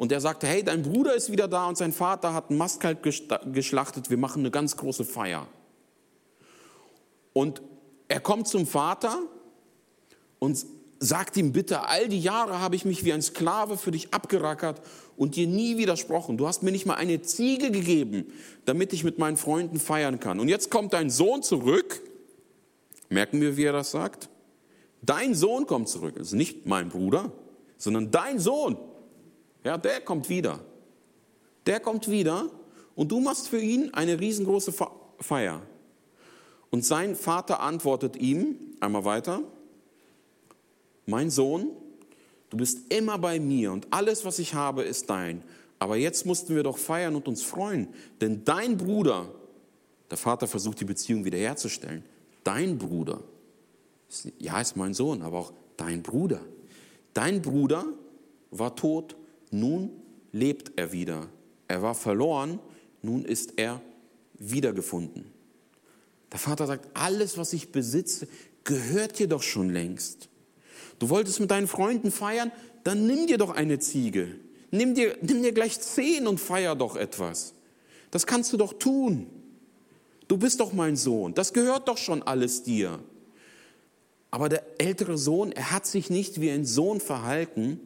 Und 0.00 0.12
er 0.12 0.22
sagte, 0.22 0.46
hey, 0.46 0.62
dein 0.62 0.80
Bruder 0.80 1.14
ist 1.14 1.30
wieder 1.30 1.46
da 1.46 1.68
und 1.68 1.76
sein 1.76 1.92
Vater 1.92 2.32
hat 2.32 2.48
einen 2.48 2.56
Mastkalb 2.56 3.02
geschlachtet, 3.02 4.08
wir 4.08 4.16
machen 4.16 4.40
eine 4.40 4.50
ganz 4.50 4.78
große 4.78 5.04
Feier. 5.04 5.46
Und 7.34 7.60
er 8.08 8.20
kommt 8.20 8.48
zum 8.48 8.66
Vater 8.66 9.18
und 10.38 10.64
sagt 11.00 11.36
ihm, 11.36 11.52
bitte, 11.52 11.86
all 11.86 12.08
die 12.08 12.18
Jahre 12.18 12.60
habe 12.60 12.76
ich 12.76 12.86
mich 12.86 13.04
wie 13.04 13.12
ein 13.12 13.20
Sklave 13.20 13.76
für 13.76 13.90
dich 13.90 14.14
abgerackert 14.14 14.80
und 15.18 15.36
dir 15.36 15.46
nie 15.46 15.76
widersprochen. 15.76 16.38
Du 16.38 16.46
hast 16.46 16.62
mir 16.62 16.72
nicht 16.72 16.86
mal 16.86 16.94
eine 16.94 17.20
Ziege 17.20 17.70
gegeben, 17.70 18.32
damit 18.64 18.94
ich 18.94 19.04
mit 19.04 19.18
meinen 19.18 19.36
Freunden 19.36 19.78
feiern 19.78 20.18
kann. 20.18 20.40
Und 20.40 20.48
jetzt 20.48 20.70
kommt 20.70 20.94
dein 20.94 21.10
Sohn 21.10 21.42
zurück. 21.42 22.00
Merken 23.10 23.42
wir, 23.42 23.58
wie 23.58 23.64
er 23.64 23.74
das 23.74 23.90
sagt? 23.90 24.30
Dein 25.02 25.34
Sohn 25.34 25.66
kommt 25.66 25.90
zurück. 25.90 26.14
Das 26.16 26.28
ist 26.28 26.32
nicht 26.32 26.64
mein 26.64 26.88
Bruder, 26.88 27.32
sondern 27.76 28.10
dein 28.10 28.38
Sohn. 28.38 28.78
Ja, 29.64 29.76
der 29.78 30.00
kommt 30.00 30.28
wieder. 30.28 30.60
Der 31.66 31.80
kommt 31.80 32.08
wieder 32.08 32.50
und 32.94 33.12
du 33.12 33.20
machst 33.20 33.48
für 33.48 33.60
ihn 33.60 33.92
eine 33.94 34.18
riesengroße 34.18 34.72
Feier. 35.20 35.62
Und 36.70 36.84
sein 36.84 37.16
Vater 37.16 37.60
antwortet 37.60 38.16
ihm, 38.16 38.56
einmal 38.80 39.04
weiter, 39.04 39.42
mein 41.06 41.30
Sohn, 41.30 41.70
du 42.48 42.56
bist 42.56 42.92
immer 42.92 43.18
bei 43.18 43.40
mir 43.40 43.72
und 43.72 43.88
alles, 43.90 44.24
was 44.24 44.38
ich 44.38 44.54
habe, 44.54 44.82
ist 44.82 45.10
dein. 45.10 45.42
Aber 45.78 45.96
jetzt 45.96 46.26
mussten 46.26 46.54
wir 46.54 46.62
doch 46.62 46.78
feiern 46.78 47.16
und 47.16 47.26
uns 47.26 47.42
freuen, 47.42 47.88
denn 48.20 48.44
dein 48.44 48.76
Bruder, 48.76 49.28
der 50.10 50.18
Vater 50.18 50.46
versucht 50.46 50.80
die 50.80 50.84
Beziehung 50.84 51.24
wiederherzustellen, 51.24 52.04
dein 52.44 52.78
Bruder, 52.78 53.22
ja, 54.38 54.60
ist 54.60 54.76
mein 54.76 54.94
Sohn, 54.94 55.22
aber 55.22 55.38
auch 55.38 55.52
dein 55.76 56.02
Bruder. 56.02 56.40
Dein 57.14 57.42
Bruder 57.42 57.84
war 58.50 58.76
tot 58.76 59.16
nun 59.50 59.90
lebt 60.32 60.72
er 60.76 60.92
wieder. 60.92 61.28
Er 61.68 61.82
war 61.82 61.94
verloren, 61.94 62.58
nun 63.02 63.24
ist 63.24 63.54
er 63.56 63.80
wiedergefunden. 64.38 65.26
Der 66.32 66.38
Vater 66.38 66.66
sagt, 66.66 66.88
alles, 66.94 67.38
was 67.38 67.52
ich 67.52 67.72
besitze, 67.72 68.28
gehört 68.64 69.18
dir 69.18 69.28
doch 69.28 69.42
schon 69.42 69.70
längst. 69.70 70.28
Du 70.98 71.08
wolltest 71.08 71.40
mit 71.40 71.50
deinen 71.50 71.66
Freunden 71.66 72.10
feiern, 72.10 72.52
dann 72.84 73.06
nimm 73.06 73.26
dir 73.26 73.38
doch 73.38 73.50
eine 73.50 73.78
Ziege. 73.78 74.36
Nimm 74.70 74.94
dir, 74.94 75.16
nimm 75.22 75.42
dir 75.42 75.52
gleich 75.52 75.80
zehn 75.80 76.26
und 76.26 76.38
feier 76.38 76.76
doch 76.76 76.96
etwas. 76.96 77.54
Das 78.10 78.26
kannst 78.26 78.52
du 78.52 78.56
doch 78.56 78.72
tun. 78.74 79.26
Du 80.28 80.36
bist 80.36 80.60
doch 80.60 80.72
mein 80.72 80.96
Sohn. 80.96 81.34
Das 81.34 81.52
gehört 81.52 81.88
doch 81.88 81.98
schon 81.98 82.22
alles 82.22 82.62
dir. 82.62 83.00
Aber 84.30 84.48
der 84.48 84.64
ältere 84.78 85.18
Sohn, 85.18 85.50
er 85.50 85.72
hat 85.72 85.86
sich 85.86 86.08
nicht 86.08 86.40
wie 86.40 86.50
ein 86.50 86.64
Sohn 86.64 87.00
verhalten, 87.00 87.80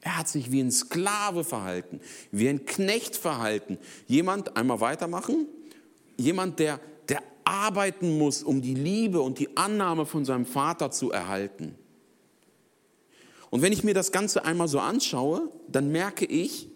er 0.00 0.18
hat 0.18 0.28
sich 0.28 0.50
wie 0.50 0.60
ein 0.60 0.70
Sklave 0.70 1.44
verhalten, 1.44 2.00
wie 2.32 2.48
ein 2.48 2.64
Knecht 2.64 3.16
verhalten. 3.16 3.78
Jemand, 4.06 4.56
einmal 4.56 4.80
weitermachen, 4.80 5.46
jemand, 6.16 6.58
der, 6.58 6.80
der 7.08 7.22
arbeiten 7.44 8.16
muss, 8.16 8.42
um 8.42 8.62
die 8.62 8.74
Liebe 8.74 9.20
und 9.20 9.38
die 9.38 9.56
Annahme 9.56 10.06
von 10.06 10.24
seinem 10.24 10.46
Vater 10.46 10.90
zu 10.90 11.10
erhalten. 11.10 11.74
Und 13.50 13.62
wenn 13.62 13.72
ich 13.72 13.84
mir 13.84 13.94
das 13.94 14.12
Ganze 14.12 14.44
einmal 14.44 14.68
so 14.68 14.78
anschaue, 14.78 15.50
dann 15.68 15.90
merke 15.90 16.24
ich, 16.24 16.68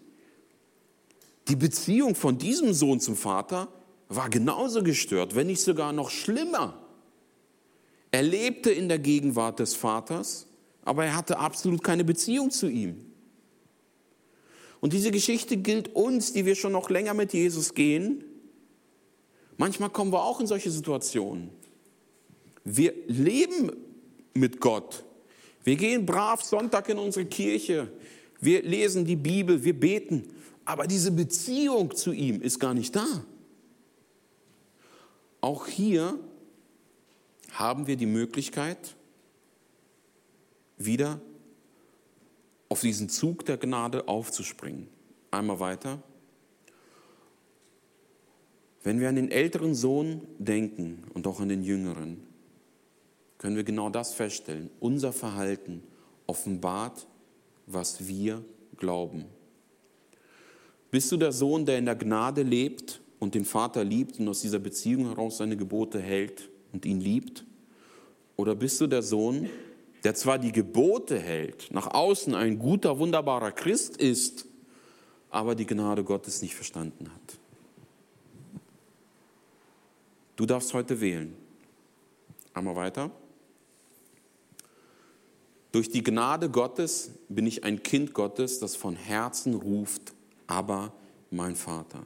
die 1.47 1.55
Beziehung 1.55 2.15
von 2.15 2.37
diesem 2.37 2.73
Sohn 2.73 2.99
zum 2.99 3.15
Vater 3.15 3.69
war 4.09 4.29
genauso 4.29 4.83
gestört, 4.83 5.35
wenn 5.35 5.47
nicht 5.47 5.61
sogar 5.61 5.93
noch 5.93 6.09
schlimmer. 6.09 6.79
Er 8.11 8.23
lebte 8.23 8.71
in 8.71 8.87
der 8.87 8.99
Gegenwart 8.99 9.59
des 9.59 9.75
Vaters, 9.75 10.47
aber 10.83 11.05
er 11.05 11.15
hatte 11.15 11.39
absolut 11.39 11.83
keine 11.83 12.03
Beziehung 12.03 12.51
zu 12.51 12.67
ihm. 12.67 13.04
Und 14.85 14.93
diese 14.93 15.09
Geschichte 15.09 15.57
gilt 15.57 15.95
uns, 15.95 16.31
die 16.33 16.45
wir 16.45 16.53
schon 16.53 16.73
noch 16.73 16.91
länger 16.91 17.15
mit 17.15 17.33
Jesus 17.33 17.73
gehen. 17.73 18.23
Manchmal 19.57 19.89
kommen 19.89 20.13
wir 20.13 20.23
auch 20.23 20.39
in 20.39 20.45
solche 20.45 20.69
Situationen. 20.69 21.49
Wir 22.63 22.93
leben 23.07 23.71
mit 24.35 24.61
Gott. 24.61 25.03
Wir 25.63 25.75
gehen 25.75 26.05
brav 26.05 26.43
Sonntag 26.43 26.87
in 26.89 26.99
unsere 26.99 27.25
Kirche. 27.25 27.91
Wir 28.39 28.61
lesen 28.61 29.05
die 29.05 29.15
Bibel, 29.15 29.63
wir 29.63 29.73
beten. 29.73 30.27
Aber 30.65 30.85
diese 30.85 31.09
Beziehung 31.09 31.95
zu 31.95 32.11
ihm 32.11 32.39
ist 32.43 32.59
gar 32.59 32.75
nicht 32.75 32.95
da. 32.95 33.25
Auch 35.41 35.65
hier 35.65 36.19
haben 37.53 37.87
wir 37.87 37.95
die 37.95 38.05
Möglichkeit, 38.05 38.95
wieder 40.77 41.19
auf 42.75 42.81
diesen 42.81 43.07
Zug 43.07 43.45
der 43.45 43.55
Gnade 43.55 44.09
aufzuspringen. 44.09 44.87
Einmal 45.31 45.61
weiter. 45.61 46.03
Wenn 48.83 48.99
wir 48.99 49.07
an 49.07 49.15
den 49.15 49.31
älteren 49.31 49.73
Sohn 49.73 50.19
denken 50.39 51.05
und 51.13 51.25
auch 51.25 51.39
an 51.39 51.47
den 51.47 51.63
jüngeren, 51.63 52.17
können 53.37 53.55
wir 53.55 53.63
genau 53.63 53.89
das 53.89 54.13
feststellen. 54.13 54.69
Unser 54.81 55.13
Verhalten 55.13 55.83
offenbart, 56.27 57.07
was 57.65 58.09
wir 58.09 58.43
glauben. 58.75 59.23
Bist 60.91 61.09
du 61.13 61.15
der 61.15 61.31
Sohn, 61.31 61.65
der 61.65 61.77
in 61.77 61.85
der 61.85 61.95
Gnade 61.95 62.43
lebt 62.43 62.99
und 63.19 63.35
den 63.35 63.45
Vater 63.45 63.85
liebt 63.85 64.19
und 64.19 64.27
aus 64.27 64.41
dieser 64.41 64.59
Beziehung 64.59 65.05
heraus 65.05 65.37
seine 65.37 65.55
Gebote 65.55 66.01
hält 66.01 66.49
und 66.73 66.85
ihn 66.85 66.99
liebt? 66.99 67.45
Oder 68.35 68.53
bist 68.53 68.81
du 68.81 68.87
der 68.87 69.01
Sohn, 69.01 69.49
der 70.05 70.13
zwar 70.13 70.37
die 70.37 70.51
Gebote 70.51 71.19
hält, 71.19 71.71
nach 71.71 71.87
außen 71.87 72.35
ein 72.35 72.59
guter, 72.59 72.99
wunderbarer 72.99 73.51
Christ 73.51 73.97
ist, 73.97 74.45
aber 75.31 75.55
die 75.55 75.65
Gnade 75.65 76.03
Gottes 76.03 76.43
nicht 76.43 76.53
verstanden 76.53 77.09
hat. 77.11 77.39
Du 80.35 80.45
darfst 80.45 80.75
heute 80.75 81.01
wählen. 81.01 81.35
Einmal 82.53 82.75
weiter. 82.75 83.09
Durch 85.71 85.89
die 85.89 86.03
Gnade 86.03 86.51
Gottes 86.51 87.09
bin 87.27 87.47
ich 87.47 87.63
ein 87.63 87.81
Kind 87.81 88.13
Gottes, 88.13 88.59
das 88.59 88.75
von 88.75 88.95
Herzen 88.95 89.55
ruft, 89.55 90.13
aber 90.45 90.93
mein 91.31 91.55
Vater. 91.55 92.03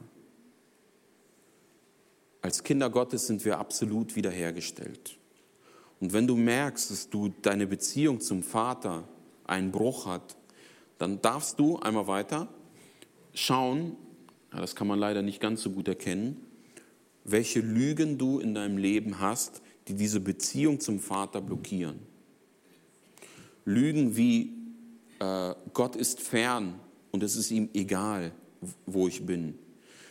Als 2.40 2.64
Kinder 2.64 2.88
Gottes 2.88 3.26
sind 3.26 3.44
wir 3.44 3.58
absolut 3.58 4.16
wiederhergestellt. 4.16 5.19
Und 6.00 6.12
wenn 6.12 6.26
du 6.26 6.34
merkst, 6.36 6.90
dass 6.90 7.10
du 7.10 7.28
deine 7.42 7.66
Beziehung 7.66 8.20
zum 8.20 8.42
Vater 8.42 9.06
einen 9.44 9.70
Bruch 9.70 10.06
hat, 10.06 10.36
dann 10.98 11.20
darfst 11.20 11.58
du 11.58 11.78
einmal 11.78 12.06
weiter 12.06 12.48
schauen, 13.34 13.96
ja, 14.52 14.60
das 14.60 14.74
kann 14.74 14.86
man 14.86 14.98
leider 14.98 15.22
nicht 15.22 15.40
ganz 15.40 15.62
so 15.62 15.70
gut 15.70 15.88
erkennen, 15.88 16.36
welche 17.24 17.60
Lügen 17.60 18.18
du 18.18 18.38
in 18.40 18.54
deinem 18.54 18.78
Leben 18.78 19.20
hast, 19.20 19.62
die 19.88 19.94
diese 19.94 20.20
Beziehung 20.20 20.80
zum 20.80 21.00
Vater 21.00 21.40
blockieren. 21.40 22.00
Lügen 23.64 24.16
wie 24.16 24.54
äh, 25.20 25.54
Gott 25.74 25.96
ist 25.96 26.20
fern 26.20 26.80
und 27.12 27.22
es 27.22 27.36
ist 27.36 27.50
ihm 27.50 27.68
egal, 27.74 28.32
wo 28.86 29.06
ich 29.06 29.24
bin. 29.26 29.58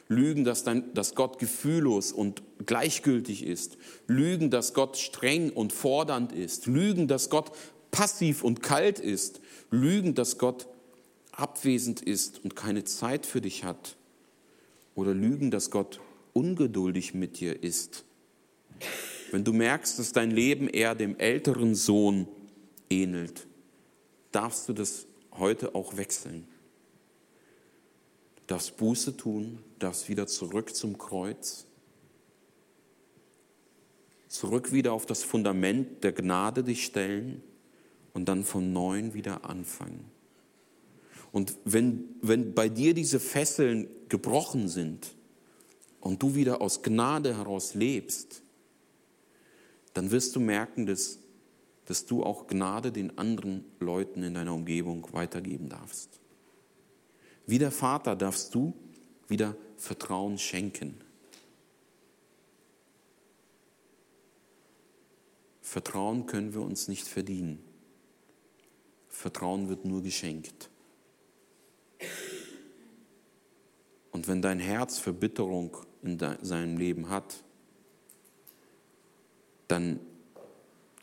Lügen, 0.07 0.43
dass, 0.43 0.63
dein, 0.63 0.93
dass 0.93 1.15
Gott 1.15 1.39
gefühllos 1.39 2.11
und 2.11 2.41
gleichgültig 2.65 3.45
ist. 3.45 3.77
Lügen, 4.07 4.49
dass 4.49 4.73
Gott 4.73 4.97
streng 4.97 5.49
und 5.51 5.73
fordernd 5.73 6.31
ist. 6.31 6.67
Lügen, 6.67 7.07
dass 7.07 7.29
Gott 7.29 7.51
passiv 7.91 8.43
und 8.43 8.61
kalt 8.61 8.99
ist. 8.99 9.41
Lügen, 9.71 10.15
dass 10.15 10.37
Gott 10.37 10.67
abwesend 11.31 12.01
ist 12.01 12.43
und 12.43 12.55
keine 12.55 12.83
Zeit 12.83 13.25
für 13.25 13.41
dich 13.41 13.63
hat. 13.63 13.95
Oder 14.95 15.13
Lügen, 15.13 15.51
dass 15.51 15.71
Gott 15.71 15.99
ungeduldig 16.33 17.13
mit 17.13 17.39
dir 17.39 17.63
ist. 17.63 18.03
Wenn 19.31 19.43
du 19.43 19.53
merkst, 19.53 19.99
dass 19.99 20.11
dein 20.11 20.31
Leben 20.31 20.67
eher 20.67 20.95
dem 20.95 21.17
älteren 21.17 21.75
Sohn 21.75 22.27
ähnelt, 22.89 23.47
darfst 24.31 24.67
du 24.67 24.73
das 24.73 25.05
heute 25.31 25.75
auch 25.75 25.97
wechseln 25.97 26.47
darfst 28.49 28.77
Buße 28.77 29.15
tun, 29.15 29.59
darfst 29.77 30.09
wieder 30.09 30.25
zurück 30.25 30.75
zum 30.75 30.97
Kreuz, 30.97 31.65
zurück 34.29 34.71
wieder 34.71 34.93
auf 34.93 35.05
das 35.05 35.23
Fundament 35.23 36.03
der 36.03 36.13
Gnade 36.13 36.63
dich 36.63 36.85
stellen 36.85 37.43
und 38.13 38.29
dann 38.29 38.45
von 38.45 38.71
neuem 38.71 39.13
wieder 39.13 39.43
anfangen. 39.49 40.05
Und 41.31 41.57
wenn, 41.65 42.05
wenn 42.21 42.53
bei 42.53 42.69
dir 42.69 42.93
diese 42.93 43.19
Fesseln 43.19 43.87
gebrochen 44.07 44.67
sind 44.67 45.13
und 45.99 46.23
du 46.23 46.35
wieder 46.35 46.61
aus 46.61 46.81
Gnade 46.81 47.35
heraus 47.35 47.73
lebst, 47.73 48.41
dann 49.93 50.11
wirst 50.11 50.35
du 50.35 50.39
merken, 50.39 50.85
dass, 50.85 51.19
dass 51.85 52.05
du 52.05 52.23
auch 52.23 52.47
Gnade 52.47 52.91
den 52.91 53.17
anderen 53.17 53.65
Leuten 53.79 54.23
in 54.23 54.35
deiner 54.35 54.53
Umgebung 54.53 55.07
weitergeben 55.11 55.69
darfst. 55.69 56.19
Wie 57.45 57.57
der 57.57 57.71
Vater 57.71 58.15
darfst 58.15 58.53
du 58.53 58.73
wieder 59.27 59.55
Vertrauen 59.77 60.37
schenken. 60.37 60.95
Vertrauen 65.69 66.25
können 66.25 66.55
wir 66.55 66.61
uns 66.61 66.87
nicht 66.87 67.07
verdienen. 67.07 67.63
Vertrauen 69.07 69.69
wird 69.69 69.85
nur 69.85 70.01
geschenkt. 70.01 70.67
Und 74.09 74.27
wenn 74.27 74.41
dein 74.41 74.57
Herz 74.57 74.97
Verbitterung 74.97 75.77
in 76.01 76.17
seinem 76.41 76.77
Leben 76.77 77.09
hat, 77.11 77.43
dann 79.67 79.99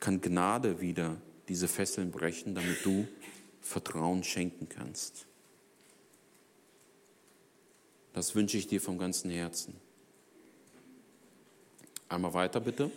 kann 0.00 0.20
Gnade 0.20 0.80
wieder 0.80 1.16
diese 1.46 1.68
Fesseln 1.68 2.10
brechen, 2.10 2.56
damit 2.56 2.84
du 2.84 3.06
Vertrauen 3.60 4.24
schenken 4.24 4.68
kannst. 4.68 5.26
Das 8.14 8.34
wünsche 8.34 8.58
ich 8.58 8.66
dir 8.66 8.80
vom 8.80 8.98
ganzen 8.98 9.30
Herzen. 9.30 9.76
Einmal 12.08 12.34
weiter 12.34 12.58
bitte. 12.58 12.90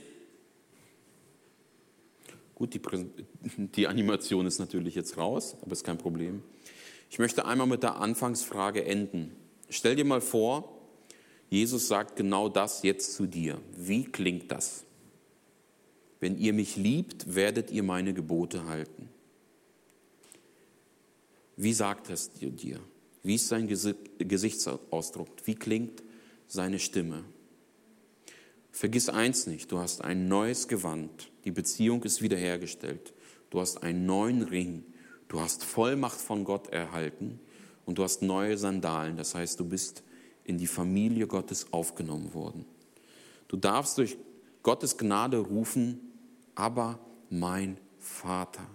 Gut, 2.60 2.74
die, 2.74 2.82
die, 3.58 3.88
Animation 3.88 4.46
ist 4.46 4.60
natürlich 4.60 4.94
jetzt 4.94 5.18
raus, 5.18 5.56
aber 5.62 5.72
ist 5.72 5.86
kein 5.86 5.98
Problem. 5.98 6.44
Ich 7.10 7.18
möchte 7.18 7.46
einmal 7.46 7.66
mit 7.66 7.82
der 7.82 7.96
Anfangsfrage 7.96 8.86
enden. 8.86 9.32
Stell 9.70 9.96
dir 9.96 10.06
mal 10.06 10.22
vor, 10.22 10.78
Jesus 11.50 11.88
sagt 11.88 12.18
genau 12.18 12.50
das 12.50 12.84
jetzt 12.84 13.14
zu 13.14 13.26
dir. 13.26 13.60
Wie 13.76 14.04
klingt 14.04 14.52
das? 14.52 14.84
Wenn 16.20 16.38
ihr 16.38 16.54
mich 16.54 16.76
liebt, 16.76 17.34
werdet 17.34 17.72
ihr 17.72 17.82
meine 17.82 18.14
Gebote 18.14 18.66
halten. 18.66 19.10
Wie 21.56 21.74
sagt 21.74 22.10
es 22.10 22.32
dir? 22.32 22.80
Wie 23.24 23.36
ist 23.36 23.48
sein 23.48 23.68
Gesichtsausdruck? 23.68 25.30
Wie 25.46 25.56
klingt 25.56 26.04
seine 26.48 26.80
Stimme? 26.80 27.24
Vergiss 28.72 29.10
eins 29.10 29.48
nicht, 29.48 29.72
du 29.72 29.80
hast 29.80 30.04
ein 30.04 30.28
neues 30.28 30.68
Gewand, 30.68 31.32
die 31.44 31.52
Beziehung 31.52 32.04
ist 32.04 32.22
wiederhergestellt, 32.22 33.14
du 33.50 33.60
hast 33.60 33.84
einen 33.84 34.06
neuen 34.06 34.44
Ring, 34.44 34.84
du 35.28 35.40
hast 35.40 35.64
Vollmacht 35.64 36.20
von 36.20 36.44
Gott 36.44 36.68
erhalten 36.68 37.40
und 37.86 37.98
du 37.98 38.04
hast 38.04 38.22
neue 38.22 38.58
Sandalen, 38.58 39.18
das 39.18 39.36
heißt, 39.36 39.60
du 39.60 39.66
bist 39.66 40.04
in 40.44 40.58
die 40.58 40.68
Familie 40.68 41.28
Gottes 41.28 41.74
aufgenommen 41.74 42.34
worden. 42.34 42.66
Du 43.48 43.58
darfst 43.58 43.98
durch 43.98 44.18
Gottes 44.64 44.98
Gnade 44.98 45.38
rufen, 45.38 46.00
aber 46.56 47.00
mein 47.30 47.78
Vater, 47.98 48.66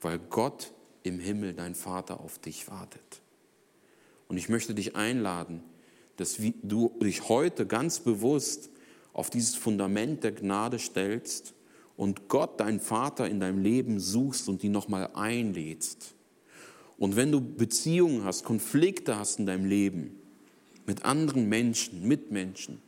weil 0.00 0.18
Gott 0.18 0.72
im 1.02 1.20
Himmel 1.20 1.54
dein 1.54 1.74
Vater 1.74 2.20
auf 2.20 2.38
dich 2.38 2.68
wartet. 2.68 3.22
Und 4.28 4.36
ich 4.36 4.48
möchte 4.48 4.74
dich 4.74 4.96
einladen, 4.96 5.62
dass 6.16 6.38
du 6.62 6.92
dich 7.00 7.28
heute 7.28 7.66
ganz 7.66 8.00
bewusst 8.00 8.70
auf 9.12 9.30
dieses 9.30 9.54
Fundament 9.54 10.24
der 10.24 10.32
Gnade 10.32 10.78
stellst 10.78 11.54
und 11.96 12.28
Gott, 12.28 12.60
dein 12.60 12.80
Vater, 12.80 13.28
in 13.28 13.40
deinem 13.40 13.62
Leben 13.62 13.98
suchst 13.98 14.48
und 14.48 14.62
ihn 14.62 14.72
nochmal 14.72 15.10
einlädst. 15.14 16.14
Und 16.98 17.16
wenn 17.16 17.32
du 17.32 17.40
Beziehungen 17.40 18.24
hast, 18.24 18.44
Konflikte 18.44 19.18
hast 19.18 19.38
in 19.38 19.46
deinem 19.46 19.64
Leben 19.64 20.18
mit 20.86 21.04
anderen 21.04 21.48
Menschen, 21.48 22.06
Mitmenschen, 22.06 22.80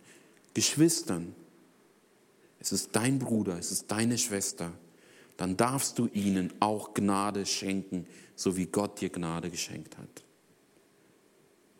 Geschwistern, 0.54 1.34
es 2.60 2.72
ist 2.72 2.90
dein 2.92 3.18
Bruder, 3.18 3.58
es 3.58 3.70
ist 3.70 3.90
deine 3.90 4.18
Schwester, 4.18 4.72
dann 5.36 5.56
darfst 5.56 5.98
du 5.98 6.08
ihnen 6.12 6.52
auch 6.60 6.94
Gnade 6.94 7.46
schenken, 7.46 8.06
so 8.34 8.56
wie 8.56 8.66
Gott 8.66 9.00
dir 9.00 9.08
Gnade 9.08 9.50
geschenkt 9.50 9.96
hat. 9.96 10.24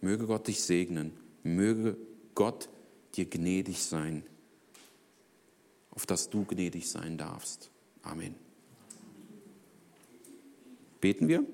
Möge 0.00 0.26
Gott 0.26 0.46
dich 0.46 0.62
segnen, 0.62 1.12
möge 1.56 1.96
Gott 2.34 2.68
dir 3.14 3.26
gnädig 3.26 3.82
sein, 3.82 4.22
auf 5.90 6.06
dass 6.06 6.30
du 6.30 6.44
gnädig 6.44 6.88
sein 6.88 7.18
darfst. 7.18 7.70
Amen. 8.02 8.34
Beten 11.00 11.28
wir? 11.28 11.44